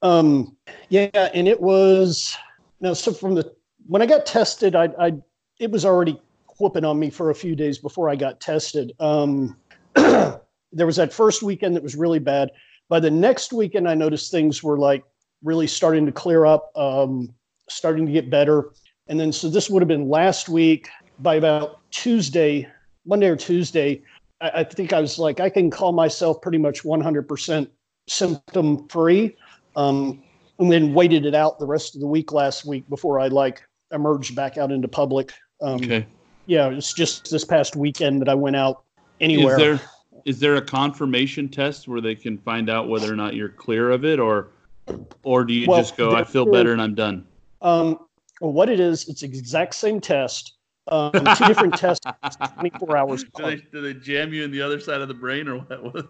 um, 0.02 0.56
yeah, 0.88 1.30
and 1.34 1.46
it 1.46 1.60
was 1.60 2.36
now. 2.80 2.92
So 2.94 3.12
from 3.12 3.34
the 3.34 3.52
when 3.86 4.02
I 4.02 4.06
got 4.06 4.26
tested, 4.26 4.74
I, 4.74 4.88
I 4.98 5.12
it 5.60 5.70
was 5.70 5.84
already 5.84 6.20
whooping 6.58 6.84
on 6.84 6.98
me 6.98 7.10
for 7.10 7.30
a 7.30 7.34
few 7.34 7.54
days 7.54 7.78
before 7.78 8.08
I 8.08 8.16
got 8.16 8.40
tested. 8.40 8.92
Um, 8.98 9.56
there 9.94 10.40
was 10.72 10.96
that 10.96 11.12
first 11.12 11.42
weekend 11.42 11.76
that 11.76 11.82
was 11.82 11.94
really 11.94 12.18
bad. 12.18 12.50
By 12.88 13.00
the 13.00 13.10
next 13.10 13.52
weekend, 13.52 13.88
I 13.88 13.94
noticed 13.94 14.30
things 14.30 14.62
were 14.62 14.78
like 14.78 15.04
really 15.42 15.66
starting 15.66 16.06
to 16.06 16.12
clear 16.12 16.46
up, 16.46 16.70
um, 16.76 17.34
starting 17.68 18.06
to 18.06 18.12
get 18.12 18.30
better. 18.30 18.70
And 19.08 19.18
then, 19.18 19.32
so 19.32 19.48
this 19.48 19.68
would 19.70 19.82
have 19.82 19.88
been 19.88 20.08
last 20.08 20.48
week. 20.48 20.88
By 21.20 21.36
about 21.36 21.80
Tuesday, 21.90 22.68
Monday 23.06 23.28
or 23.28 23.36
Tuesday, 23.36 24.02
I, 24.40 24.50
I 24.56 24.64
think 24.64 24.92
I 24.92 25.00
was 25.00 25.18
like, 25.18 25.40
I 25.40 25.48
can 25.48 25.70
call 25.70 25.92
myself 25.92 26.42
pretty 26.42 26.58
much 26.58 26.82
100% 26.82 27.68
symptom 28.06 28.86
free. 28.88 29.36
Um, 29.76 30.22
and 30.58 30.72
then 30.72 30.94
waited 30.94 31.26
it 31.26 31.34
out 31.34 31.58
the 31.58 31.66
rest 31.66 31.94
of 31.94 32.00
the 32.00 32.06
week 32.06 32.32
last 32.32 32.64
week 32.64 32.88
before 32.88 33.20
I 33.20 33.28
like 33.28 33.62
emerged 33.92 34.34
back 34.34 34.58
out 34.58 34.72
into 34.72 34.88
public. 34.88 35.32
Um, 35.60 35.76
okay. 35.76 36.06
Yeah, 36.46 36.68
it's 36.68 36.92
just 36.92 37.30
this 37.30 37.44
past 37.44 37.76
weekend 37.76 38.20
that 38.20 38.28
I 38.28 38.34
went 38.34 38.56
out 38.56 38.84
anywhere. 39.20 39.58
Is 39.60 39.80
there 39.80 39.88
is 40.26 40.40
there 40.40 40.56
a 40.56 40.62
confirmation 40.62 41.48
test 41.48 41.86
where 41.86 42.00
they 42.00 42.16
can 42.16 42.36
find 42.36 42.68
out 42.68 42.88
whether 42.88 43.10
or 43.10 43.16
not 43.16 43.34
you're 43.34 43.48
clear 43.48 43.90
of 43.90 44.04
it, 44.04 44.18
or 44.18 44.48
or 45.22 45.44
do 45.44 45.54
you 45.54 45.68
well, 45.68 45.78
just 45.78 45.96
go, 45.96 46.14
I 46.14 46.24
feel 46.24 46.44
better 46.44 46.72
and 46.72 46.82
I'm 46.82 46.94
done? 46.94 47.24
Um, 47.62 48.00
well, 48.40 48.52
what 48.52 48.68
it 48.68 48.80
is, 48.80 49.08
it's 49.08 49.22
exact 49.22 49.74
same 49.74 50.00
test. 50.00 50.54
Um, 50.88 51.12
two 51.12 51.46
different 51.46 51.74
tests, 51.78 52.06
24 52.54 52.96
hours. 52.96 53.24
Do 53.24 53.42
they, 53.42 53.56
do 53.56 53.80
they, 53.80 53.94
jam 53.94 54.32
you 54.32 54.44
in 54.44 54.50
the 54.50 54.62
other 54.62 54.78
side 54.78 55.00
of 55.00 55.08
the 55.08 55.14
brain 55.14 55.48
or 55.48 55.58
what? 55.58 56.06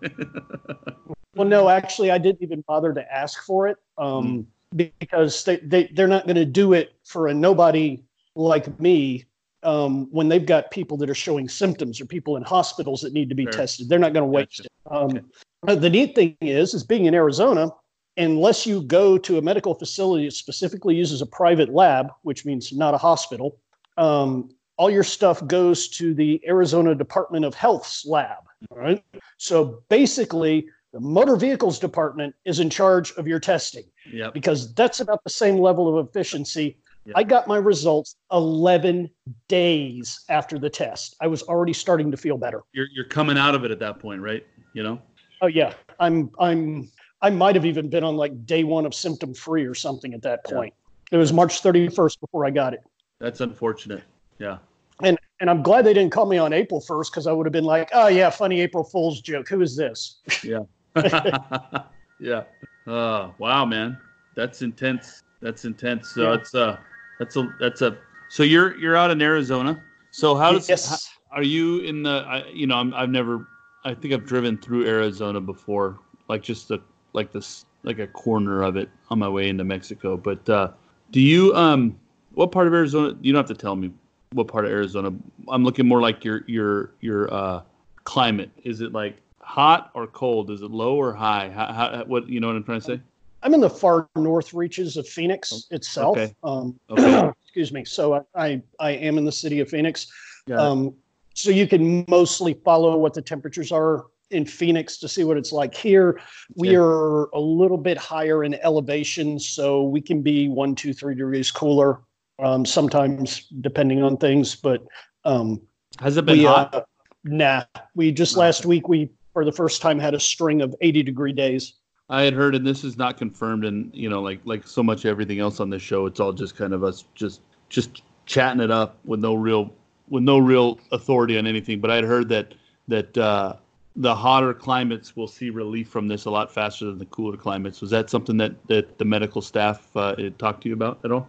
well, 1.35 1.48
no, 1.48 1.68
actually, 1.68 2.11
I 2.11 2.18
didn't 2.18 2.42
even 2.42 2.62
bother 2.66 2.92
to 2.92 3.12
ask 3.12 3.42
for 3.44 3.68
it 3.68 3.79
um, 3.96 4.46
mm. 4.74 4.92
because 4.98 5.44
they, 5.44 5.57
they, 5.59 5.87
they're 5.94 6.09
not 6.09 6.24
going 6.24 6.37
to 6.37 6.44
do 6.44 6.74
it 6.74 6.94
for 7.05 7.29
a 7.29 7.35
nobody 7.35 8.02
like 8.35 8.79
me 8.81 9.24
um, 9.66 10.07
when 10.12 10.29
they've 10.29 10.46
got 10.46 10.70
people 10.70 10.96
that 10.96 11.11
are 11.11 11.14
showing 11.14 11.48
symptoms 11.48 12.00
or 12.00 12.07
people 12.07 12.37
in 12.37 12.44
hospitals 12.44 13.00
that 13.00 13.12
need 13.12 13.29
to 13.29 13.35
be 13.35 13.42
sure. 13.42 13.52
tested. 13.52 13.88
They're 13.88 13.98
not 13.98 14.12
going 14.12 14.22
to 14.22 14.31
waste 14.31 14.62
gotcha. 14.88 15.11
it. 15.11 15.16
Um, 15.18 15.31
okay. 15.68 15.81
The 15.81 15.90
neat 15.90 16.14
thing 16.14 16.37
is, 16.40 16.72
is 16.72 16.85
being 16.85 17.07
in 17.07 17.14
Arizona, 17.14 17.70
unless 18.16 18.64
you 18.64 18.83
go 18.83 19.18
to 19.18 19.38
a 19.38 19.42
medical 19.42 19.74
facility 19.74 20.26
that 20.26 20.33
specifically 20.33 20.94
uses 20.94 21.20
a 21.20 21.26
private 21.26 21.68
lab, 21.68 22.11
which 22.22 22.46
means 22.46 22.72
not 22.72 22.94
a 22.94 22.98
hospital, 22.98 23.59
um, 23.98 24.50
all 24.76 24.88
your 24.88 25.02
stuff 25.02 25.44
goes 25.48 25.88
to 25.88 26.14
the 26.14 26.40
Arizona 26.46 26.94
Department 26.94 27.44
of 27.44 27.55
Health's 27.55 28.07
lab. 28.07 28.44
Right. 28.70 29.02
So 29.37 29.83
basically, 29.88 30.68
the 30.92 31.00
motor 31.00 31.35
vehicles 31.35 31.81
department 31.81 32.37
is 32.44 32.61
in 32.61 32.70
charge 32.70 33.12
of 33.14 33.26
your 33.26 33.40
testing. 33.40 33.85
Yep. 34.12 34.33
Because 34.33 34.72
that's 34.74 35.00
about 35.00 35.24
the 35.24 35.31
same 35.31 35.59
level 35.59 35.98
of 35.98 36.07
efficiency. 36.07 36.79
I 37.14 37.23
got 37.23 37.47
my 37.47 37.57
results 37.57 38.16
11 38.33 39.09
days 39.49 40.21
after 40.29 40.59
the 40.59 40.71
test. 40.71 41.16
I 41.21 41.27
was 41.27 41.42
already 41.42 41.73
starting 41.73 42.11
to 42.11 42.16
feel 42.16 42.37
better. 42.37 42.62
You're 42.73 42.88
you're 42.92 43.05
coming 43.05 43.38
out 43.38 43.55
of 43.55 43.64
it 43.64 43.71
at 43.71 43.79
that 43.81 43.99
point, 43.99 44.21
right? 44.21 44.45
You 44.73 44.83
know? 44.83 45.01
Oh 45.42 45.47
yeah. 45.47 45.75
I'm 46.01 46.31
I'm 46.38 46.90
I 47.23 47.31
might 47.31 47.55
have 47.55 47.64
even 47.64 47.88
been 47.88 48.05
on 48.05 48.16
like 48.16 48.47
day 48.47 48.64
1 48.64 48.87
of 48.87 48.95
symptom 48.95 49.35
free 49.35 49.64
or 49.64 49.75
something 49.75 50.14
at 50.14 50.23
that 50.23 50.45
point. 50.45 50.75
Yeah. 51.11 51.16
It 51.16 51.19
was 51.19 51.33
March 51.33 51.62
31st 51.62 52.21
before 52.21 52.45
I 52.45 52.51
got 52.51 52.75
it. 52.75 52.81
That's 53.21 53.40
unfortunate. 53.40 54.03
Yeah. 54.38 54.59
And 55.03 55.19
and 55.40 55.51
I'm 55.51 55.62
glad 55.62 55.85
they 55.85 55.95
didn't 55.95 56.12
call 56.12 56.27
me 56.27 56.38
on 56.38 56.53
April 56.53 56.81
1st 56.81 57.11
because 57.11 57.27
I 57.27 57.33
would 57.33 57.47
have 57.47 57.53
been 57.53 57.64
like, 57.64 57.90
oh 57.92 58.09
yeah, 58.09 58.31
funny 58.31 58.61
April 58.61 58.85
Fool's 58.85 59.21
joke. 59.21 59.49
Who 59.49 59.61
is 59.61 59.77
this? 59.77 60.21
Yeah. 60.42 60.61
yeah. 62.21 62.45
Uh, 62.87 63.31
wow, 63.38 63.66
man, 63.66 63.99
that's 64.35 64.62
intense. 64.62 65.23
That's 65.42 65.64
intense. 65.64 66.11
So 66.11 66.23
yeah. 66.23 66.38
it's 66.38 66.55
uh, 66.55 66.79
that's 67.18 67.37
a 67.37 67.55
that's 67.61 67.83
a. 67.83 67.96
So 68.29 68.42
you're 68.42 68.76
you're 68.79 68.96
out 68.96 69.11
in 69.11 69.20
Arizona. 69.22 69.83
So 70.11 70.35
how 70.35 70.52
does 70.52 70.68
yes. 70.68 70.88
how, 71.31 71.38
are 71.38 71.42
you 71.42 71.81
in 71.81 72.02
the? 72.02 72.24
I, 72.26 72.46
you 72.48 72.66
know, 72.66 72.76
I'm, 72.76 72.94
I've 72.94 73.11
never. 73.11 73.46
I 73.85 73.94
think 73.94 74.14
I've 74.14 74.26
driven 74.26 74.59
through 74.59 74.87
Arizona 74.87 75.40
before, 75.40 75.98
like 76.29 76.42
just 76.42 76.68
the 76.68 76.81
like 77.12 77.33
this 77.33 77.66
like 77.83 77.98
a 77.98 78.07
corner 78.07 78.62
of 78.62 78.76
it 78.76 78.88
on 79.11 79.18
my 79.18 79.29
way 79.29 79.48
into 79.48 79.64
Mexico. 79.64 80.16
But 80.16 80.48
uh, 80.48 80.70
do 81.12 81.20
you 81.20 81.55
um 81.55 81.98
what 82.35 82.52
part 82.52 82.66
of 82.66 82.74
Arizona? 82.74 83.16
You 83.20 83.33
don't 83.33 83.48
have 83.48 83.57
to 83.57 83.61
tell 83.61 83.76
me 83.76 83.92
what 84.33 84.48
part 84.48 84.64
of 84.64 84.70
Arizona. 84.70 85.12
I'm 85.48 85.64
looking 85.64 85.87
more 85.87 86.00
like 86.00 86.24
your 86.24 86.42
your 86.46 86.92
your 87.00 87.33
uh, 87.33 87.62
climate. 88.05 88.50
Is 88.64 88.81
it 88.81 88.92
like 88.92 89.16
hot 89.40 89.90
or 89.94 90.07
cold? 90.07 90.50
Is 90.50 90.62
it 90.62 90.70
low 90.70 90.96
or 90.96 91.12
high? 91.12 91.50
How, 91.50 91.72
how, 91.72 92.05
what 92.05 92.29
you 92.29 92.40
know 92.40 92.48
what 92.48 92.57
I'm 92.57 92.64
trying 92.64 92.81
to 92.81 92.87
say? 92.87 93.00
I'm 93.46 93.54
in 93.54 93.61
the 93.61 93.70
far 93.70 94.09
north 94.16 94.52
reaches 94.52 94.96
of 94.96 95.06
Phoenix 95.06 95.68
itself. 95.70 96.18
Okay. 96.18 96.35
Um, 96.42 96.80
okay. 96.90 97.30
excuse 97.44 97.70
me. 97.70 97.85
So 97.85 98.26
I, 98.35 98.61
I 98.80 98.90
am 98.90 99.18
in 99.18 99.24
the 99.24 99.30
city 99.30 99.61
of 99.61 99.70
Phoenix. 99.70 100.09
Um, 100.52 100.94
so 101.32 101.50
you 101.50 101.68
can 101.68 102.04
mostly 102.09 102.54
follow 102.64 102.96
what 102.96 103.14
the 103.14 103.22
temperatures 103.22 103.70
are 103.70 104.06
in 104.32 104.46
Phoenix 104.46 104.98
to 104.98 105.06
see 105.06 105.22
what 105.22 105.37
it's 105.37 105.52
like 105.52 105.76
here. 105.76 106.20
We 106.56 106.70
okay. 106.70 106.76
are 106.78 107.26
a 107.26 107.38
little 107.38 107.76
bit 107.78 107.96
higher 107.96 108.42
in 108.42 108.54
elevation, 108.54 109.38
so 109.38 109.85
we 109.85 110.00
can 110.00 110.22
be 110.22 110.48
one, 110.48 110.74
two, 110.74 110.92
three 110.92 111.14
degrees 111.14 111.52
cooler 111.52 112.00
um, 112.40 112.66
sometimes, 112.66 113.46
depending 113.61 114.02
on 114.02 114.16
things. 114.16 114.56
But 114.56 114.82
um, 115.24 115.61
has 116.00 116.16
it 116.16 116.24
been 116.24 116.38
we, 116.38 116.44
hot? 116.46 116.74
Uh, 116.74 116.82
nah. 117.22 117.62
We 117.94 118.11
just 118.11 118.37
last 118.37 118.66
week 118.66 118.88
we 118.88 119.09
for 119.32 119.44
the 119.44 119.52
first 119.52 119.82
time 119.82 120.00
had 120.00 120.14
a 120.14 120.20
string 120.20 120.62
of 120.62 120.74
80 120.80 121.04
degree 121.04 121.32
days. 121.32 121.74
I 122.09 122.23
had 122.23 122.35
heard, 122.35 122.55
and 122.55 122.64
this 122.66 122.85
is 122.85 122.97
not 122.97 123.16
confirmed, 123.16 123.64
and 123.64 123.90
you 123.92 124.09
know, 124.09 124.23
like 124.23 124.40
like 124.45 124.66
so 124.66 124.83
much 124.83 125.05
everything 125.05 125.40
else 125.40 125.59
on 125.59 125.71
this 125.71 125.83
show, 125.83 126.07
it's 126.07 126.21
all 126.21 126.33
just 126.33 126.57
kind 126.57 126.73
of 126.73 126.85
us 126.85 127.05
just 127.14 127.40
just 127.69 128.03
chatting 128.27 128.61
it 128.61 128.71
up 128.71 128.99
with 129.05 129.21
no 129.21 129.35
real 129.35 129.73
with 130.09 130.23
no 130.23 130.38
real 130.38 130.79
authority 130.92 131.37
on 131.37 131.47
anything. 131.47 131.81
But 131.81 131.90
I'd 131.90 132.05
heard 132.05 132.29
that 132.29 132.55
that 132.87 133.19
uh, 133.19 133.57
the 133.97 134.14
hotter 134.14 134.55
climates 134.55 135.16
will 135.16 135.27
see 135.27 135.51
relief 135.51 135.88
from 135.88 136.07
this 136.07 136.27
a 136.27 136.31
lot 136.31 136.53
faster 136.53 136.85
than 136.85 136.99
the 136.99 137.07
cooler 137.07 137.37
climates. 137.37 137.81
Was 137.81 137.90
that 137.90 138.09
something 138.09 138.37
that 138.37 138.53
that 138.69 138.99
the 138.99 139.05
medical 139.05 139.42
staff 139.42 139.88
uh, 139.97 140.14
talked 140.38 140.62
to 140.62 140.69
you 140.69 140.75
about 140.75 141.01
at 141.05 141.11
all? 141.11 141.29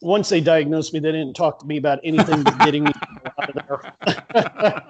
Once 0.00 0.30
they 0.30 0.40
diagnosed 0.40 0.94
me, 0.94 1.00
they 1.00 1.12
didn't 1.12 1.34
talk 1.34 1.58
to 1.58 1.66
me 1.66 1.76
about 1.76 1.98
anything 2.04 2.42
but 2.42 2.58
getting 2.60 2.84
me 2.84 2.92
out 3.38 3.50
of 3.50 3.66
there. 3.66 4.84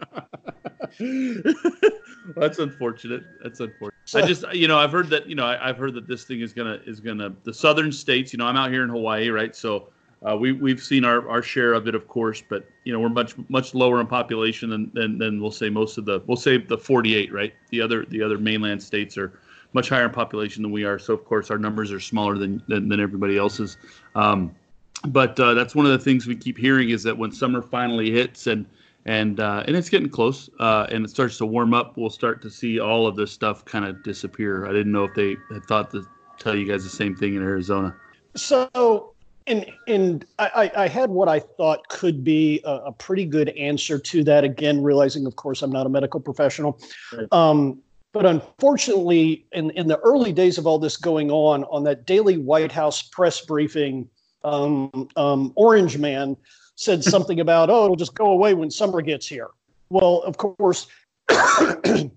That's 2.37 2.59
unfortunate. 2.59 3.23
That's 3.43 3.61
unfortunate. 3.61 3.96
I 4.15 4.23
just, 4.23 4.45
you 4.53 4.69
know, 4.69 4.79
I've 4.79 4.93
heard 4.93 5.09
that, 5.11 5.29
you 5.29 5.35
know, 5.35 5.45
I, 5.45 5.67
have 5.67 5.79
heard 5.79 5.95
that 5.95 6.07
this 6.07 6.25
thing 6.25 6.41
is 6.41 6.53
gonna 6.53 6.81
is 6.87 7.01
gonna 7.01 7.35
the 7.43 7.53
southern 7.53 7.91
states. 7.91 8.33
You 8.33 8.39
know, 8.39 8.47
I'm 8.47 8.57
out 8.57 8.71
here 8.71 8.85
in 8.85 8.89
Hawaii, 8.89 9.31
right? 9.31 9.55
So 9.55 9.89
uh, 10.27 10.37
we 10.37 10.53
we've 10.53 10.83
seen 10.83 11.05
our, 11.05 11.29
our 11.29 11.43
share 11.43 11.73
of 11.73 11.89
it, 11.89 11.95
of 11.95 12.07
course, 12.07 12.43
but 12.49 12.67
you 12.85 12.93
know, 12.93 13.01
we're 13.01 13.09
much 13.09 13.35
much 13.49 13.75
lower 13.75 14.01
in 14.01 14.07
population 14.07 14.71
than, 14.71 14.91
than 14.95 15.19
than 15.19 15.41
we'll 15.41 15.51
say 15.51 15.69
most 15.69 15.99
of 15.99 16.05
the 16.05 16.23
we'll 16.27 16.37
say 16.37 16.57
the 16.59 16.79
48, 16.79 17.33
right? 17.33 17.53
The 17.71 17.81
other 17.81 18.05
the 18.07 18.23
other 18.23 18.39
mainland 18.39 18.83
states 18.83 19.19
are 19.19 19.39
much 19.73 19.89
higher 19.89 20.05
in 20.05 20.13
population 20.13 20.63
than 20.63 20.73
we 20.73 20.85
are. 20.85 20.99
So 20.99 21.13
of 21.13 21.25
course 21.25 21.51
our 21.51 21.59
numbers 21.59 21.91
are 21.91 22.01
smaller 22.01 22.39
than 22.39 22.63
than, 22.69 22.89
than 22.89 23.01
everybody 23.01 23.37
else's. 23.37 23.77
Um, 24.15 24.55
but 25.09 25.39
uh, 25.39 25.55
that's 25.55 25.75
one 25.75 25.85
of 25.85 25.93
the 25.93 25.99
things 25.99 26.27
we 26.27 26.37
keep 26.37 26.57
hearing 26.57 26.91
is 26.91 27.03
that 27.03 27.17
when 27.17 27.31
summer 27.31 27.61
finally 27.61 28.11
hits 28.11 28.47
and 28.47 28.67
and 29.07 29.39
uh, 29.39 29.63
and 29.67 29.77
it's 29.77 29.89
getting 29.89 30.11
close, 30.11 30.51
uh, 30.59 30.87
and 30.91 31.05
it 31.05 31.09
starts 31.09 31.39
to 31.39 31.47
warm 31.47 31.73
up. 31.73 31.97
We'll 31.97 32.11
start 32.11 32.43
to 32.43 32.51
see 32.51 32.81
all 32.81 33.07
of 33.07 33.17
this 33.17 33.31
stuff 33.31 33.65
kind 33.65 33.85
of 33.85 34.03
disappear. 34.03 34.67
I 34.67 34.73
didn't 34.73 34.93
know 34.93 35.05
if 35.05 35.15
they 35.15 35.37
had 35.53 35.65
thought 35.65 35.93
to 35.93 36.05
tell 36.39 36.57
you 36.57 36.67
guys 36.67 36.83
the 36.83 36.91
same 36.91 37.15
thing 37.15 37.37
in 37.37 37.43
Arizona. 37.43 37.95
So, 38.35 39.15
and 39.47 39.65
and 39.87 40.25
I, 40.41 40.71
I 40.77 40.89
had 40.89 41.11
what 41.11 41.29
I 41.29 41.39
thought 41.39 41.89
could 41.89 42.25
be 42.25 42.61
a, 42.65 42.73
a, 42.87 42.93
pretty 42.93 43.25
good 43.25 43.51
answer 43.51 43.97
to 43.97 44.25
that. 44.25 44.43
Again, 44.43 44.83
realizing, 44.83 45.25
of 45.25 45.37
course, 45.37 45.63
I'm 45.63 45.71
not 45.71 45.87
a 45.87 45.89
medical 45.89 46.19
professional. 46.19 46.81
Right. 47.17 47.33
Um, 47.33 47.81
but 48.13 48.27
unfortunately, 48.27 49.47
in, 49.53 49.71
in 49.73 49.89
the 49.89 49.99
early 49.99 50.33
days 50.33 50.59
of 50.59 50.67
all 50.67 50.79
this 50.79 50.97
going 50.97 51.31
on, 51.31 51.65
on 51.65 51.85
that 51.85 52.07
daily 52.07 52.39
White 52.39 52.73
House 52.73 53.03
press 53.03 53.43
briefing, 53.43 54.09
um, 54.43 55.09
um, 55.17 55.53
Orange 55.55 55.99
Man 55.99 56.37
said 56.77 57.03
something 57.03 57.41
about, 57.41 57.69
oh, 57.71 57.85
it'll 57.85 57.97
just 57.97 58.15
go 58.15 58.31
away 58.31 58.55
when 58.55 58.71
summer 58.71 59.01
gets 59.03 59.27
here. 59.27 59.49
Well, 59.91 60.23
of 60.23 60.37
course, 60.37 60.87
the 61.29 62.11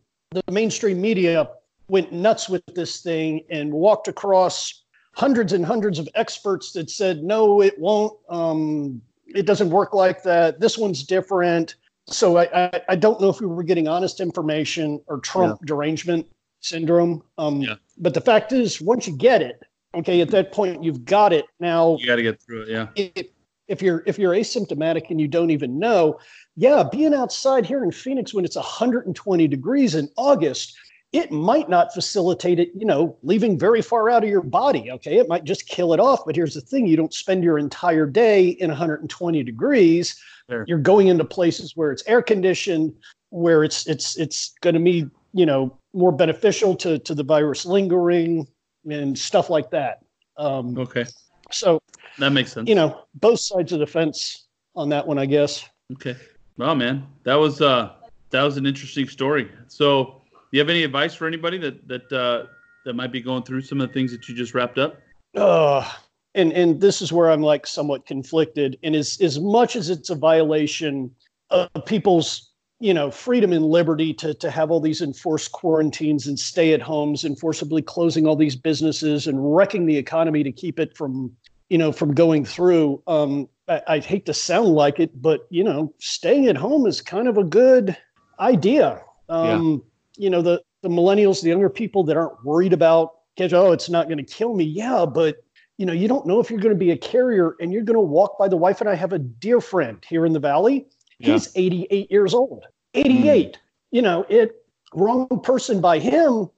mainstream 0.52 1.02
media 1.02 1.50
went 1.88 2.12
nuts 2.12 2.48
with 2.50 2.64
this 2.76 3.02
thing 3.02 3.44
and 3.50 3.74
walked 3.74 4.08
across 4.08 4.84
hundreds 5.14 5.54
and 5.54 5.66
hundreds 5.66 5.98
of 5.98 6.08
experts 6.16 6.72
that 6.74 6.90
said, 6.90 7.24
no, 7.24 7.62
it 7.62 7.78
won't. 7.80 8.14
Um, 8.30 9.02
it 9.28 9.46
doesn't 9.46 9.70
work 9.70 9.94
like 9.94 10.24
that. 10.24 10.60
This 10.60 10.78
one's 10.78 11.04
different. 11.04 11.76
So 12.08 12.38
I, 12.38 12.66
I, 12.66 12.82
I, 12.90 12.96
don't 12.96 13.22
know 13.22 13.30
if 13.30 13.40
we 13.40 13.46
were 13.46 13.64
getting 13.64 13.88
honest 13.88 14.20
information 14.20 15.00
or 15.08 15.20
Trump 15.20 15.60
yeah. 15.62 15.66
derangement 15.68 16.28
syndrome. 16.60 17.22
Um, 17.38 17.62
yeah. 17.62 17.76
But 17.98 18.16
the 18.16 18.22
fact 18.22 18.52
is, 18.52 18.82
once 18.82 19.08
you 19.08 19.16
get 19.16 19.44
it, 19.44 19.62
okay, 19.94 20.22
at 20.22 20.30
that 20.30 20.52
point 20.52 20.84
you've 20.84 21.06
got 21.06 21.34
it. 21.34 21.46
Now 21.60 21.98
you 22.00 22.08
got 22.08 22.16
to 22.16 22.24
get 22.24 22.42
through 22.42 22.64
it. 22.64 22.70
Yeah. 22.70 22.88
It, 22.96 23.32
if 23.70 23.82
you're 23.82 24.04
if 24.06 24.20
you're 24.20 24.34
asymptomatic 24.34 25.10
and 25.10 25.22
you 25.22 25.28
don't 25.28 25.52
even 25.52 25.80
know, 25.80 26.20
yeah, 26.56 26.84
being 26.92 27.14
outside 27.14 27.66
here 27.66 27.84
in 27.84 27.92
Phoenix 27.92 28.34
when 28.34 28.44
it's 28.44 28.56
120 28.56 29.48
degrees 29.48 29.96
in 29.96 30.10
August, 30.18 30.78
it 31.14 31.32
might 31.32 31.70
not 31.70 31.94
facilitate 31.94 32.60
it, 32.60 32.72
you 32.76 32.86
know, 32.86 33.16
leaving 33.24 33.58
very 33.58 33.82
far 33.82 34.10
out 34.10 34.24
of 34.24 34.30
your 34.30 34.42
body. 34.42 34.92
Okay. 34.92 35.18
It 35.18 35.30
might 35.30 35.44
just 35.44 35.68
kill 35.68 35.94
it 35.94 36.00
off. 36.00 36.26
But 36.26 36.36
here's 36.36 36.56
the 36.56 36.62
thing 36.62 36.88
you 36.88 36.98
don't 36.98 37.14
spend 37.14 37.44
your 37.44 37.58
entire 37.58 38.06
day 38.06 38.50
in 38.50 38.70
120 38.70 39.44
degrees. 39.44 40.20
Sure. 40.50 40.66
You're 40.68 40.80
going 40.80 41.08
into 41.08 41.24
places 41.24 41.76
where 41.76 41.92
it's 41.92 42.04
air 42.08 42.22
conditioned, 42.22 42.94
where 43.30 43.64
it's 43.64 43.88
it's 43.88 44.18
it's 44.18 44.54
going 44.62 44.74
to 44.74 44.82
be, 44.82 45.08
you 45.34 45.46
know, 45.46 45.78
more 45.94 46.12
beneficial 46.12 46.76
to 46.78 47.00
to 47.00 47.14
the 47.14 47.24
virus 47.24 47.66
lingering 47.66 48.48
and 48.90 49.18
stuff 49.18 49.50
like 49.50 49.70
that. 49.70 50.00
Um, 50.38 50.78
okay. 50.78 51.06
So 51.52 51.82
that 52.18 52.32
makes 52.32 52.52
sense. 52.52 52.68
You 52.68 52.76
know, 52.76 53.04
both 53.16 53.40
sides 53.40 53.72
of 53.72 53.80
the 53.80 53.88
fence 53.88 54.48
on 54.76 54.90
that 54.90 55.06
one, 55.06 55.18
I 55.18 55.26
guess. 55.26 55.68
Okay. 55.94 56.16
Well, 56.58 56.76
man, 56.76 57.08
that 57.24 57.36
was 57.36 57.62
uh 57.62 57.94
that 58.32 58.44
was 58.44 58.58
an 58.58 58.66
interesting 58.66 59.08
story. 59.08 59.50
So 59.68 60.22
do 60.52 60.58
you 60.58 60.60
have 60.60 60.70
any 60.70 60.84
advice 60.84 61.14
for 61.14 61.28
anybody 61.28 61.58
that 61.60 61.88
that 61.88 62.12
uh, 62.12 62.48
that 62.86 62.94
might 62.94 63.12
be 63.12 63.22
going 63.22 63.44
through 63.44 63.62
some 63.62 63.80
of 63.82 63.88
the 63.88 63.94
things 63.94 64.12
that 64.12 64.28
you 64.28 64.36
just 64.36 64.54
wrapped 64.54 64.80
up? 64.80 65.00
Uh, 65.36 65.88
and 66.34 66.52
and 66.54 66.82
this 66.82 67.02
is 67.02 67.14
where 67.14 67.30
I'm 67.30 67.42
like 67.42 67.68
somewhat 67.68 68.06
conflicted. 68.06 68.78
And 68.82 68.96
as 68.96 69.20
as 69.22 69.40
much 69.40 69.76
as 69.76 69.90
it's 69.90 70.10
a 70.10 70.16
violation 70.16 71.12
of 71.52 71.70
people's 71.86 72.52
you 72.80 72.94
know 72.94 73.12
freedom 73.12 73.54
and 73.54 73.66
liberty 73.66 74.14
to 74.16 74.34
to 74.36 74.50
have 74.50 74.72
all 74.72 74.80
these 74.80 75.02
enforced 75.02 75.52
quarantines 75.52 76.26
and 76.26 76.40
stay 76.40 76.74
at 76.74 76.82
homes 76.82 77.26
and 77.26 77.38
forcibly 77.38 77.82
closing 77.82 78.26
all 78.26 78.36
these 78.36 78.56
businesses 78.56 79.28
and 79.28 79.56
wrecking 79.56 79.86
the 79.86 79.98
economy 79.98 80.44
to 80.44 80.52
keep 80.52 80.80
it 80.80 80.96
from 80.98 81.32
you 81.70 81.78
know 81.78 81.92
from 81.92 82.14
going 82.14 82.46
through 82.46 83.02
um 83.08 83.48
I, 83.68 83.82
I 83.88 84.00
hate 84.00 84.26
to 84.28 84.34
sound 84.34 84.70
like 84.70 85.00
it 85.00 85.22
but 85.22 85.48
you 85.50 85.64
know 85.64 85.94
staying 86.00 86.48
at 86.48 86.58
home 86.58 86.86
is 86.86 87.02
kind 87.02 87.28
of 87.28 87.38
a 87.38 87.44
good 87.44 87.96
idea 88.40 89.02
um 89.30 89.84
you 90.18 90.30
know 90.30 90.42
the 90.42 90.62
the 90.82 90.90
millennials, 90.90 91.42
the 91.42 91.50
younger 91.50 91.70
people 91.70 92.04
that 92.06 92.18
aren't 92.18 92.44
worried 92.46 92.74
about 92.74 93.16
oh, 93.54 93.72
it's 93.72 93.90
not 93.90 94.08
going 94.08 94.18
to 94.18 94.24
kill 94.24 94.54
me. 94.54 94.66
Yeah, 94.66 95.06
but 95.06 95.38
you 95.78 95.86
know, 95.86 95.94
you 95.94 96.10
don't 96.10 96.28
know 96.28 96.42
if 96.42 96.50
you're 96.50 96.60
going 96.60 96.76
to 96.76 96.80
be 96.80 96.92
a 96.92 96.98
carrier 96.98 97.56
and 97.62 97.72
you're 97.72 97.84
going 97.84 97.96
to 97.96 98.02
walk 98.02 98.38
by 98.38 98.50
the 98.50 98.58
wife. 98.58 98.82
And 98.82 98.90
I 98.90 98.96
have 98.96 99.14
a 99.14 99.20
dear 99.20 99.62
friend 99.62 100.04
here 100.08 100.26
in 100.26 100.34
the 100.34 100.40
valley. 100.40 100.86
He's 101.20 101.50
88 101.56 102.12
years 102.12 102.34
old. 102.34 102.66
88. 102.96 103.54
Mm. 103.54 103.58
You 103.92 104.02
know, 104.02 104.26
it 104.28 104.66
wrong 104.94 105.28
person 105.42 105.80
by 105.80 106.00
him. 106.00 106.50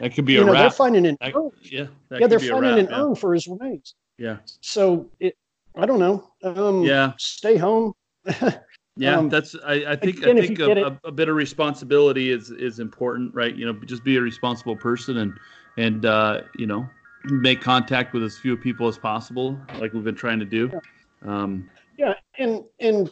That 0.00 0.14
could 0.14 0.24
be 0.24 0.34
you 0.34 0.42
a 0.42 0.44
know, 0.44 0.52
They're 0.54 0.70
finding 0.70 1.06
an 1.06 1.16
that, 1.20 1.36
urn. 1.36 1.50
Yeah, 1.62 1.86
yeah, 2.10 2.26
they're 2.26 2.40
finding 2.40 2.78
an 2.78 2.88
yeah. 2.90 3.02
urn 3.02 3.14
for 3.14 3.34
his 3.34 3.46
remains. 3.46 3.94
Yeah. 4.18 4.38
So 4.60 5.10
it, 5.20 5.36
I 5.76 5.86
don't 5.86 5.98
know. 5.98 6.32
Um, 6.42 6.82
yeah. 6.82 7.12
Stay 7.18 7.56
home. 7.56 7.94
Yeah, 8.96 9.16
um, 9.16 9.30
that's 9.30 9.56
I, 9.64 9.92
I 9.92 9.96
think 9.96 10.18
again, 10.18 10.36
I 10.36 10.46
think 10.46 10.58
a, 10.58 10.86
a, 10.86 11.00
a, 11.04 11.12
bit 11.12 11.30
of 11.30 11.36
responsibility 11.36 12.30
is 12.30 12.50
is 12.50 12.80
important, 12.80 13.34
right? 13.34 13.54
You 13.54 13.64
know, 13.64 13.72
just 13.86 14.04
be 14.04 14.16
a 14.16 14.20
responsible 14.20 14.76
person 14.76 15.18
and 15.18 15.32
and 15.78 16.04
uh, 16.04 16.42
you 16.58 16.66
know 16.66 16.86
make 17.24 17.62
contact 17.62 18.12
with 18.12 18.22
as 18.22 18.36
few 18.36 18.56
people 18.56 18.88
as 18.88 18.98
possible, 18.98 19.58
like 19.78 19.94
we've 19.94 20.04
been 20.04 20.14
trying 20.14 20.38
to 20.40 20.44
do. 20.44 20.70
Um, 21.24 21.70
yeah, 21.96 22.14
and 22.38 22.64
and 22.80 23.10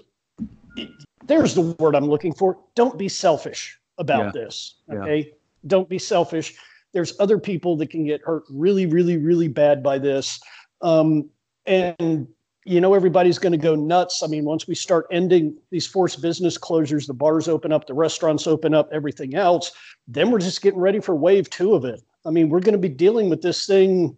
there's 1.25 1.55
the 1.55 1.75
word 1.79 1.95
I'm 1.95 2.07
looking 2.07 2.35
for. 2.35 2.59
Don't 2.75 2.99
be 2.99 3.09
selfish 3.09 3.79
about 3.97 4.27
yeah, 4.27 4.43
this. 4.43 4.75
Okay, 4.93 5.17
yeah. 5.19 5.33
don't 5.69 5.89
be 5.89 5.99
selfish. 5.99 6.55
There's 6.93 7.19
other 7.21 7.39
people 7.39 7.77
that 7.79 7.91
can 7.91 8.05
get 8.05 8.23
hurt 8.23 8.45
really, 8.51 8.87
really, 8.87 9.17
really 9.17 9.49
bad 9.49 9.83
by 9.83 9.99
this. 9.99 10.41
Um, 10.81 11.29
and 11.67 12.29
you 12.65 12.81
know 12.81 12.95
everybody's 12.95 13.39
going 13.39 13.53
to 13.53 13.59
go 13.59 13.75
nuts. 13.75 14.23
I 14.23 14.27
mean, 14.27 14.45
once 14.45 14.67
we 14.67 14.75
start 14.75 15.07
ending 15.11 15.57
these 15.71 15.87
forced 15.87 16.21
business 16.21 16.59
closures, 16.59 17.07
the 17.07 17.15
bars 17.15 17.49
open 17.49 17.73
up, 17.73 17.87
the 17.87 17.95
restaurants 17.95 18.47
open 18.47 18.75
up, 18.75 18.89
everything 18.93 19.35
else, 19.35 19.73
then 20.07 20.31
we're 20.31 20.39
just 20.39 20.61
getting 20.63 20.81
ready 20.81 21.01
for 21.01 21.15
wave 21.15 21.49
two 21.51 21.75
of 21.75 21.85
it. 21.85 22.03
I 22.27 22.31
mean, 22.31 22.51
we're 22.51 22.61
going 22.61 22.73
to 22.73 22.79
be 22.79 22.89
dealing 22.89 23.31
with 23.31 23.43
this 23.43 23.67
thing 23.67 24.17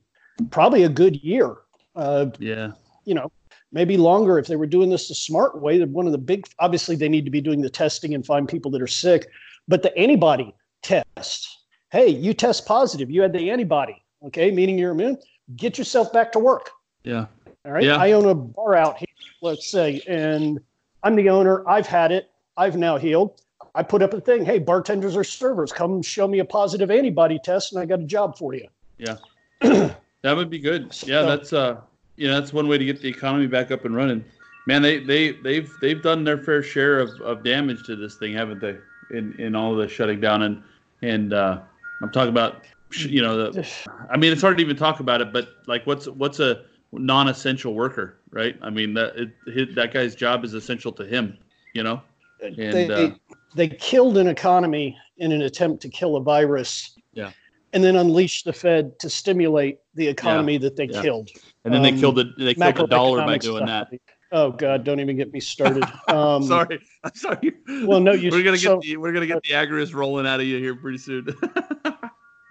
probably 0.51 0.83
a 0.83 0.89
good 0.89 1.17
year. 1.23 1.57
Uh, 1.95 2.27
yeah. 2.39 2.73
You 3.05 3.15
know, 3.15 3.31
maybe 3.73 3.97
longer 3.97 4.39
if 4.39 4.47
they 4.47 4.57
were 4.57 4.67
doing 4.67 4.91
this 4.91 5.09
the 5.09 5.15
smart 5.15 5.61
way. 5.61 5.79
That 5.79 5.91
one 5.91 6.07
of 6.07 6.13
the 6.13 6.19
big, 6.19 6.47
obviously, 6.59 6.97
they 6.97 7.09
need 7.09 7.25
to 7.25 7.31
be 7.31 7.41
doing 7.41 7.61
the 7.61 7.71
testing 7.71 8.15
and 8.15 8.27
find 8.27 8.49
people 8.49 8.71
that 8.73 8.83
are 8.83 8.89
sick, 8.89 9.29
but 9.69 9.83
the 9.83 9.97
antibody 9.97 10.55
test. 10.83 11.60
Hey, 11.91 12.09
you 12.09 12.35
test 12.35 12.67
positive, 12.67 13.11
you 13.11 13.21
had 13.21 13.33
the 13.33 13.51
antibody, 13.51 14.03
okay, 14.27 14.51
meaning 14.51 14.79
you're 14.79 14.93
immune. 14.93 15.19
Get 15.57 15.77
yourself 15.77 16.13
back 16.13 16.31
to 16.33 16.39
work. 16.39 16.71
Yeah. 17.03 17.27
All 17.65 17.73
right. 17.73 17.83
Yeah. 17.83 17.97
I 17.97 18.13
own 18.13 18.27
a 18.27 18.35
bar 18.35 18.75
out 18.75 18.99
here, 18.99 19.09
let's 19.43 19.69
say, 19.69 20.01
and 20.07 20.61
I'm 21.03 21.17
the 21.17 21.29
owner. 21.29 21.69
I've 21.69 21.87
had 21.87 22.13
it. 22.13 22.31
I've 22.57 22.77
now 22.77 22.97
healed. 22.97 23.43
I 23.75 23.83
put 23.83 24.03
up 24.03 24.15
a 24.15 24.21
thing. 24.21 24.45
Hey, 24.45 24.59
bartenders 24.59 25.17
or 25.17 25.25
servers, 25.25 25.73
come 25.73 26.03
show 26.03 26.27
me 26.27 26.39
a 26.39 26.45
positive 26.45 26.91
antibody 26.91 27.39
test, 27.43 27.73
and 27.73 27.81
I 27.81 27.87
got 27.87 28.01
a 28.01 28.05
job 28.05 28.37
for 28.37 28.55
you. 28.55 28.67
Yeah, 28.99 29.17
that 29.61 30.37
would 30.37 30.51
be 30.51 30.59
good. 30.59 30.85
Yeah, 31.07 31.23
so, 31.23 31.27
that's 31.27 31.53
uh, 31.53 31.81
you 32.17 32.29
know, 32.29 32.41
that's 32.41 32.53
one 32.53 32.69
way 32.69 32.79
to 32.79 32.85
get 32.85 33.01
the 33.01 33.09
economy 33.09 33.47
back 33.47 33.71
up 33.71 33.85
and 33.85 33.95
running. 33.95 34.25
Man, 34.67 34.83
they 34.83 34.99
they 34.99 35.33
they've 35.33 35.73
they've 35.81 36.03
done 36.03 36.25
their 36.25 36.39
fair 36.39 36.63
share 36.63 36.99
of, 36.99 37.11
of 37.21 37.45
damage 37.45 37.85
to 37.87 37.97
this 37.97 38.17
thing, 38.17 38.33
haven't 38.33 38.61
they? 38.61 38.77
In 39.11 39.35
in 39.39 39.55
all 39.55 39.75
the 39.75 39.89
shutting 39.89 40.21
down 40.21 40.43
and 40.43 40.63
and 41.03 41.33
uh, 41.33 41.61
I'm 42.03 42.11
talking 42.11 42.31
about 42.31 42.65
you 43.07 43.23
know 43.23 43.51
the. 43.51 43.69
I 44.11 44.17
mean, 44.17 44.33
it's 44.33 44.43
hard 44.43 44.59
to 44.59 44.63
even 44.63 44.77
talk 44.77 45.01
about 45.01 45.21
it, 45.21 45.33
but 45.33 45.49
like, 45.67 45.87
what's 45.87 46.07
what's 46.09 46.41
a 46.41 46.65
non-essential 46.93 47.75
worker, 47.75 48.19
right? 48.31 48.57
I 48.63 48.71
mean 48.71 48.95
that 48.95 49.15
it, 49.47 49.75
that 49.75 49.93
guy's 49.93 50.15
job 50.15 50.45
is 50.45 50.55
essential 50.55 50.93
to 50.93 51.07
him, 51.07 51.39
you 51.75 51.83
know. 51.83 52.03
And, 52.43 52.57
they 52.57 52.89
uh, 52.89 53.11
they 53.55 53.69
killed 53.69 54.17
an 54.19 54.27
economy 54.27 54.97
in 55.19 55.33
an 55.33 55.43
attempt 55.43 55.83
to 55.83 55.89
kill 55.89 56.17
a 56.17 56.23
virus. 56.23 56.99
Yeah. 57.13 57.33
And 57.73 57.85
then 57.85 57.95
unleashed 57.95 58.47
the 58.47 58.53
Fed 58.53 58.99
to 58.99 59.09
stimulate 59.09 59.79
the 59.95 60.09
economy 60.09 60.55
yeah. 60.55 60.59
that 60.61 60.77
they 60.77 60.87
yeah. 60.87 61.03
killed. 61.03 61.31
And 61.65 61.73
then 61.73 61.85
um, 61.85 61.95
they 61.95 62.01
killed 62.01 62.17
the 62.17 62.33
they 62.37 62.55
killed 62.55 62.77
the 62.77 62.87
dollar 62.87 63.25
by 63.25 63.39
doing 63.39 63.67
stuff. 63.67 63.91
that. 63.91 64.01
Oh 64.33 64.53
God! 64.53 64.85
Don't 64.85 65.01
even 65.01 65.17
get 65.17 65.33
me 65.33 65.41
started. 65.41 65.85
Um, 66.09 66.43
sorry, 66.43 66.81
I'm 67.05 67.15
sorry. 67.15 67.53
Well, 67.85 68.01
no, 68.01 68.13
you. 68.13 68.31
We're 68.31 68.43
gonna 68.43 68.57
so, 68.57 68.79
get 68.79 68.83
the, 68.83 68.97
we're 68.97 69.13
gonna 69.13 69.27
get 69.27 69.43
the 69.43 69.51
agorist 69.51 69.95
rolling 69.95 70.27
out 70.27 70.41
of 70.41 70.47
you 70.47 70.59
here 70.59 70.75
pretty 70.75 70.99
soon. 70.99 71.29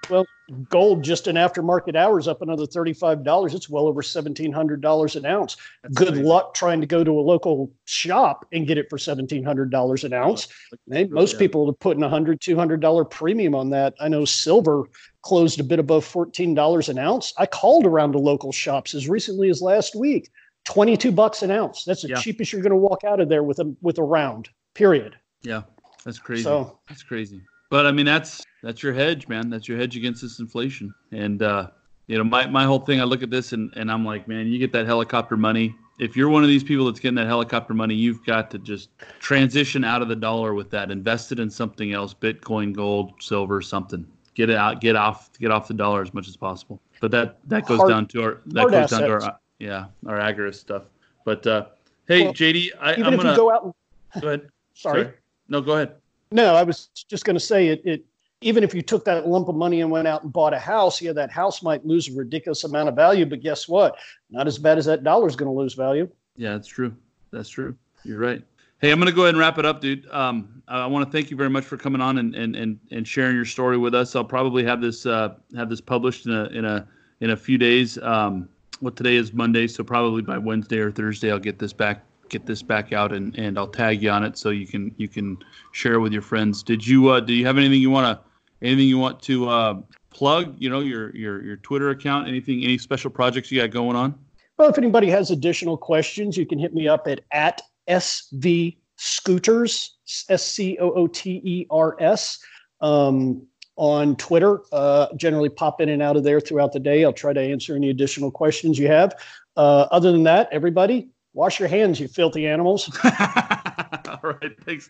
Well, 0.09 0.25
gold 0.69 1.03
just 1.03 1.27
in 1.27 1.35
aftermarket 1.35 1.95
hours 1.95 2.27
up 2.27 2.41
another 2.41 2.65
$35. 2.65 3.53
It's 3.53 3.69
well 3.69 3.87
over 3.87 4.01
$1,700 4.01 5.15
an 5.15 5.25
ounce. 5.25 5.57
That's 5.83 5.95
Good 5.95 6.17
luck 6.17 6.53
trying 6.53 6.81
to 6.81 6.87
go 6.87 7.03
to 7.03 7.11
a 7.11 7.21
local 7.21 7.71
shop 7.85 8.47
and 8.51 8.65
get 8.65 8.77
it 8.77 8.89
for 8.89 8.97
$1,700 8.97 10.03
an 10.03 10.13
ounce. 10.13 10.47
most 10.87 11.33
yeah. 11.33 11.39
people 11.39 11.69
are 11.69 11.73
putting 11.73 12.03
a 12.03 12.09
$100, 12.09 12.39
$200 12.39 13.09
premium 13.11 13.53
on 13.53 13.69
that. 13.69 13.93
I 13.99 14.07
know 14.07 14.25
silver 14.25 14.85
closed 15.21 15.59
a 15.59 15.63
bit 15.63 15.79
above 15.79 16.05
$14 16.05 16.89
an 16.89 16.97
ounce. 16.97 17.33
I 17.37 17.45
called 17.45 17.85
around 17.85 18.13
to 18.13 18.19
local 18.19 18.51
shops 18.51 18.95
as 18.95 19.07
recently 19.07 19.49
as 19.49 19.61
last 19.61 19.95
week. 19.95 20.29
22 20.69 21.11
bucks 21.11 21.41
an 21.41 21.49
ounce. 21.49 21.83
That's 21.83 22.03
the 22.03 22.09
yeah. 22.09 22.21
cheapest 22.21 22.53
you're 22.53 22.61
going 22.61 22.69
to 22.69 22.77
walk 22.77 23.03
out 23.03 23.19
of 23.19 23.27
there 23.27 23.41
with 23.41 23.57
a 23.57 23.75
with 23.81 23.97
a 23.97 24.03
round. 24.03 24.49
Period. 24.75 25.15
Yeah. 25.41 25.63
That's 26.05 26.19
crazy. 26.19 26.43
So, 26.43 26.79
that's 26.87 27.01
crazy. 27.01 27.41
But 27.71 27.87
I 27.87 27.91
mean, 27.91 28.05
that's 28.05 28.45
that's 28.61 28.83
your 28.83 28.93
hedge, 28.93 29.27
man. 29.27 29.49
That's 29.49 29.67
your 29.67 29.79
hedge 29.79 29.97
against 29.97 30.21
this 30.21 30.39
inflation. 30.39 30.93
And 31.11 31.41
uh, 31.41 31.69
you 32.05 32.17
know, 32.19 32.23
my 32.23 32.45
my 32.45 32.65
whole 32.65 32.79
thing, 32.79 33.01
I 33.01 33.03
look 33.03 33.23
at 33.23 33.31
this 33.31 33.51
and 33.51 33.73
and 33.75 33.91
I'm 33.91 34.05
like, 34.05 34.27
man, 34.27 34.47
you 34.47 34.59
get 34.59 34.71
that 34.73 34.85
helicopter 34.85 35.35
money. 35.37 35.75
If 35.99 36.15
you're 36.15 36.29
one 36.29 36.43
of 36.43 36.49
these 36.49 36.63
people 36.63 36.85
that's 36.85 36.99
getting 36.99 37.15
that 37.15 37.27
helicopter 37.27 37.73
money, 37.73 37.95
you've 37.95 38.23
got 38.25 38.51
to 38.51 38.59
just 38.59 38.89
transition 39.19 39.83
out 39.83 40.03
of 40.03 40.07
the 40.07 40.15
dollar 40.15 40.53
with 40.53 40.69
that. 40.69 40.91
Invest 40.91 41.31
it 41.31 41.39
in 41.39 41.49
something 41.49 41.93
else, 41.93 42.13
Bitcoin, 42.13 42.73
gold, 42.73 43.13
silver, 43.19 43.61
something. 43.61 44.05
Get 44.35 44.49
it 44.51 44.55
out, 44.55 44.81
get 44.81 44.95
off, 44.95 45.31
get 45.39 45.51
off 45.51 45.67
the 45.67 45.73
dollar 45.73 46.01
as 46.01 46.13
much 46.13 46.27
as 46.27 46.37
possible. 46.37 46.79
But 47.01 47.11
that 47.11 47.39
that 47.49 47.65
goes 47.65 47.79
hard, 47.79 47.89
down 47.89 48.07
to 48.09 48.21
our 48.23 48.41
that 48.45 48.65
goes 48.65 48.73
assets. 48.73 48.91
down 48.91 49.01
to 49.01 49.25
our 49.25 49.39
yeah 49.59 49.85
our 50.07 50.17
agorist 50.17 50.55
stuff. 50.55 50.83
But 51.25 51.45
uh, 51.45 51.65
hey, 52.07 52.23
well, 52.23 52.33
JD, 52.33 52.71
I, 52.79 52.93
even 52.93 53.05
I'm 53.05 53.13
if 53.13 53.19
gonna 53.19 53.31
you 53.31 53.37
go 53.37 53.51
out. 53.51 53.63
And, 53.63 54.21
go 54.21 54.27
ahead. 54.29 54.49
Sorry. 54.73 55.03
Sorry. 55.03 55.13
No, 55.49 55.61
go 55.61 55.73
ahead. 55.73 55.95
No, 56.31 56.55
I 56.55 56.63
was 56.63 56.87
just 56.87 57.25
going 57.25 57.35
to 57.35 57.39
say 57.39 57.67
it, 57.67 57.81
it. 57.85 58.05
Even 58.41 58.63
if 58.63 58.73
you 58.73 58.81
took 58.81 59.03
that 59.05 59.27
lump 59.27 59.49
of 59.49 59.55
money 59.55 59.81
and 59.81 59.91
went 59.91 60.07
out 60.07 60.23
and 60.23 60.31
bought 60.31 60.53
a 60.53 60.59
house, 60.59 61.01
yeah, 61.01 61.11
that 61.11 61.29
house 61.29 61.61
might 61.61 61.85
lose 61.85 62.07
a 62.07 62.13
ridiculous 62.13 62.63
amount 62.63 62.87
of 62.87 62.95
value. 62.95 63.25
But 63.25 63.41
guess 63.41 63.67
what? 63.67 63.97
Not 64.29 64.47
as 64.47 64.57
bad 64.57 64.77
as 64.77 64.85
that 64.85 65.03
dollar 65.03 65.27
is 65.27 65.35
going 65.35 65.51
to 65.51 65.57
lose 65.57 65.73
value. 65.73 66.07
Yeah, 66.37 66.53
that's 66.53 66.67
true. 66.67 66.95
That's 67.31 67.49
true. 67.49 67.75
You're 68.05 68.19
right. 68.19 68.41
Hey, 68.79 68.91
I'm 68.91 68.99
going 68.99 69.09
to 69.09 69.15
go 69.15 69.23
ahead 69.23 69.33
and 69.33 69.39
wrap 69.39 69.57
it 69.57 69.65
up, 69.65 69.81
dude. 69.81 70.09
Um, 70.09 70.63
I 70.69 70.85
want 70.87 71.05
to 71.05 71.11
thank 71.11 71.29
you 71.29 71.35
very 71.35 71.49
much 71.49 71.65
for 71.65 71.75
coming 71.75 71.99
on 71.99 72.19
and, 72.19 72.33
and, 72.33 72.55
and, 72.55 72.79
and 72.91 73.05
sharing 73.05 73.35
your 73.35 73.43
story 73.43 73.77
with 73.77 73.93
us. 73.93 74.15
I'll 74.15 74.23
probably 74.23 74.63
have 74.63 74.79
this 74.79 75.05
uh, 75.05 75.35
have 75.57 75.69
this 75.69 75.81
published 75.81 76.25
in 76.25 76.31
a 76.31 76.45
in 76.45 76.63
a 76.63 76.87
in 77.19 77.31
a 77.31 77.35
few 77.35 77.57
days. 77.57 77.97
Um, 77.97 78.47
what 78.79 78.95
today 78.95 79.15
is 79.15 79.33
Monday, 79.33 79.67
so 79.67 79.83
probably 79.83 80.21
by 80.21 80.37
Wednesday 80.37 80.79
or 80.79 80.91
Thursday, 80.91 81.31
I'll 81.31 81.39
get 81.39 81.59
this 81.59 81.73
back 81.73 82.03
get 82.29 82.45
this 82.45 82.61
back 82.61 82.93
out 82.93 83.11
and, 83.11 83.35
and 83.37 83.57
I'll 83.57 83.67
tag 83.67 84.03
you 84.03 84.11
on 84.11 84.23
it 84.23 84.37
so 84.37 84.51
you 84.51 84.67
can 84.67 84.93
you 84.97 85.07
can 85.07 85.37
share 85.71 85.99
with 85.99 86.13
your 86.13 86.21
friends. 86.21 86.63
Did 86.63 86.85
you 86.85 87.09
uh, 87.09 87.19
do 87.19 87.33
you 87.33 87.45
have 87.45 87.57
anything 87.57 87.81
you 87.81 87.89
want 87.89 88.05
to 88.05 88.65
anything 88.65 88.87
you 88.87 88.97
want 88.97 89.21
to 89.23 89.49
uh, 89.49 89.81
plug? 90.11 90.55
You 90.57 90.69
know 90.69 90.79
your 90.79 91.15
your 91.15 91.43
your 91.43 91.57
Twitter 91.57 91.89
account, 91.89 92.27
anything 92.27 92.63
any 92.63 92.77
special 92.77 93.09
projects 93.09 93.51
you 93.51 93.59
got 93.61 93.71
going 93.71 93.95
on? 93.95 94.15
Well, 94.57 94.69
if 94.69 94.77
anybody 94.77 95.09
has 95.09 95.31
additional 95.31 95.77
questions, 95.77 96.37
you 96.37 96.45
can 96.45 96.59
hit 96.59 96.73
me 96.73 96.87
up 96.87 97.07
at 97.07 97.21
at 97.31 97.61
SV 97.89 98.77
Scooters, 98.97 99.95
S 100.29 100.45
C 100.45 100.77
O 100.79 100.91
O 100.91 101.07
T 101.07 101.41
E 101.43 101.65
R 101.71 101.95
S, 101.99 102.39
um, 102.81 103.41
on 103.79 104.13
Twitter. 104.17 104.61
Uh, 104.73 105.07
generally 105.15 105.49
pop 105.49 105.79
in 105.79 105.87
and 105.89 106.01
out 106.01 106.17
of 106.17 106.23
there 106.23 106.41
throughout 106.41 106.73
the 106.73 106.79
day. 106.79 107.05
I'll 107.05 107.13
try 107.13 107.31
to 107.31 107.41
answer 107.41 107.75
any 107.75 107.89
additional 107.89 108.29
questions 108.29 108.77
you 108.77 108.87
have. 108.87 109.15
Uh, 109.55 109.87
other 109.89 110.11
than 110.11 110.23
that, 110.23 110.49
everybody, 110.51 111.07
wash 111.33 111.59
your 111.59 111.69
hands, 111.69 111.99
you 111.99 112.09
filthy 112.09 112.45
animals. 112.45 112.95
All 113.03 114.19
right. 114.21 114.63
Thanks. 114.65 114.89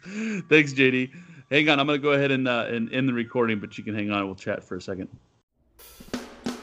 Thanks, 0.49 0.73
JD. 0.73 1.11
Hang 1.51 1.69
on. 1.69 1.79
I'm 1.79 1.85
going 1.85 1.99
to 1.99 2.03
go 2.03 2.13
ahead 2.13 2.31
and, 2.31 2.47
uh, 2.47 2.65
and 2.67 2.91
end 2.91 3.07
the 3.07 3.13
recording, 3.13 3.59
but 3.59 3.77
you 3.77 3.83
can 3.83 3.93
hang 3.93 4.11
on. 4.11 4.25
We'll 4.25 4.35
chat 4.35 4.63
for 4.63 4.75
a 4.75 4.81
second. 4.81 5.07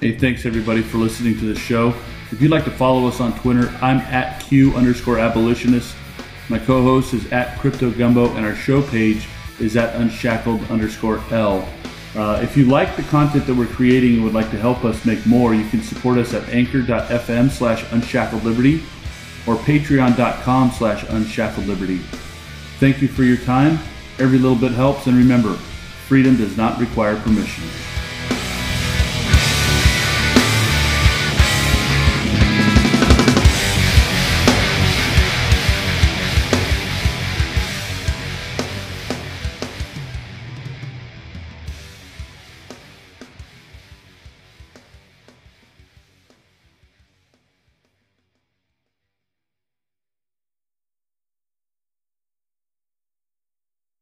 Hey, 0.00 0.18
thanks 0.18 0.44
everybody 0.44 0.82
for 0.82 0.98
listening 0.98 1.38
to 1.38 1.46
the 1.46 1.58
show. 1.58 1.94
If 2.32 2.42
you'd 2.42 2.50
like 2.50 2.64
to 2.64 2.72
follow 2.72 3.06
us 3.06 3.20
on 3.20 3.38
Twitter, 3.38 3.68
I'm 3.80 3.98
at 3.98 4.40
Q 4.42 4.74
underscore 4.74 5.18
abolitionist. 5.18 5.94
My 6.48 6.58
co 6.58 6.82
host 6.82 7.14
is 7.14 7.30
at 7.32 7.58
Crypto 7.60 7.90
Gumbo, 7.90 8.34
and 8.34 8.44
our 8.44 8.54
show 8.54 8.82
page 8.82 9.28
is 9.58 9.76
at 9.76 9.94
unshackled 9.94 10.62
underscore 10.70 11.22
L. 11.30 11.66
Uh, 12.16 12.40
if 12.42 12.56
you 12.56 12.64
like 12.64 12.96
the 12.96 13.02
content 13.02 13.46
that 13.46 13.54
we're 13.54 13.66
creating 13.66 14.14
and 14.14 14.24
would 14.24 14.32
like 14.32 14.50
to 14.50 14.56
help 14.56 14.84
us 14.84 15.04
make 15.04 15.24
more, 15.26 15.54
you 15.54 15.68
can 15.68 15.82
support 15.82 16.16
us 16.16 16.32
at 16.32 16.48
anchor.fm 16.48 17.50
slash 17.50 17.84
unshackled 17.92 18.42
liberty 18.42 18.82
or 19.46 19.56
patreon.com 19.56 20.70
slash 20.70 21.04
unshackled 21.10 21.66
liberty. 21.66 21.98
Thank 22.78 23.02
you 23.02 23.08
for 23.08 23.22
your 23.22 23.36
time. 23.36 23.78
Every 24.18 24.38
little 24.38 24.56
bit 24.56 24.72
helps, 24.72 25.06
and 25.06 25.16
remember, 25.16 25.54
freedom 26.08 26.36
does 26.36 26.56
not 26.56 26.80
require 26.80 27.20
permission. 27.20 27.64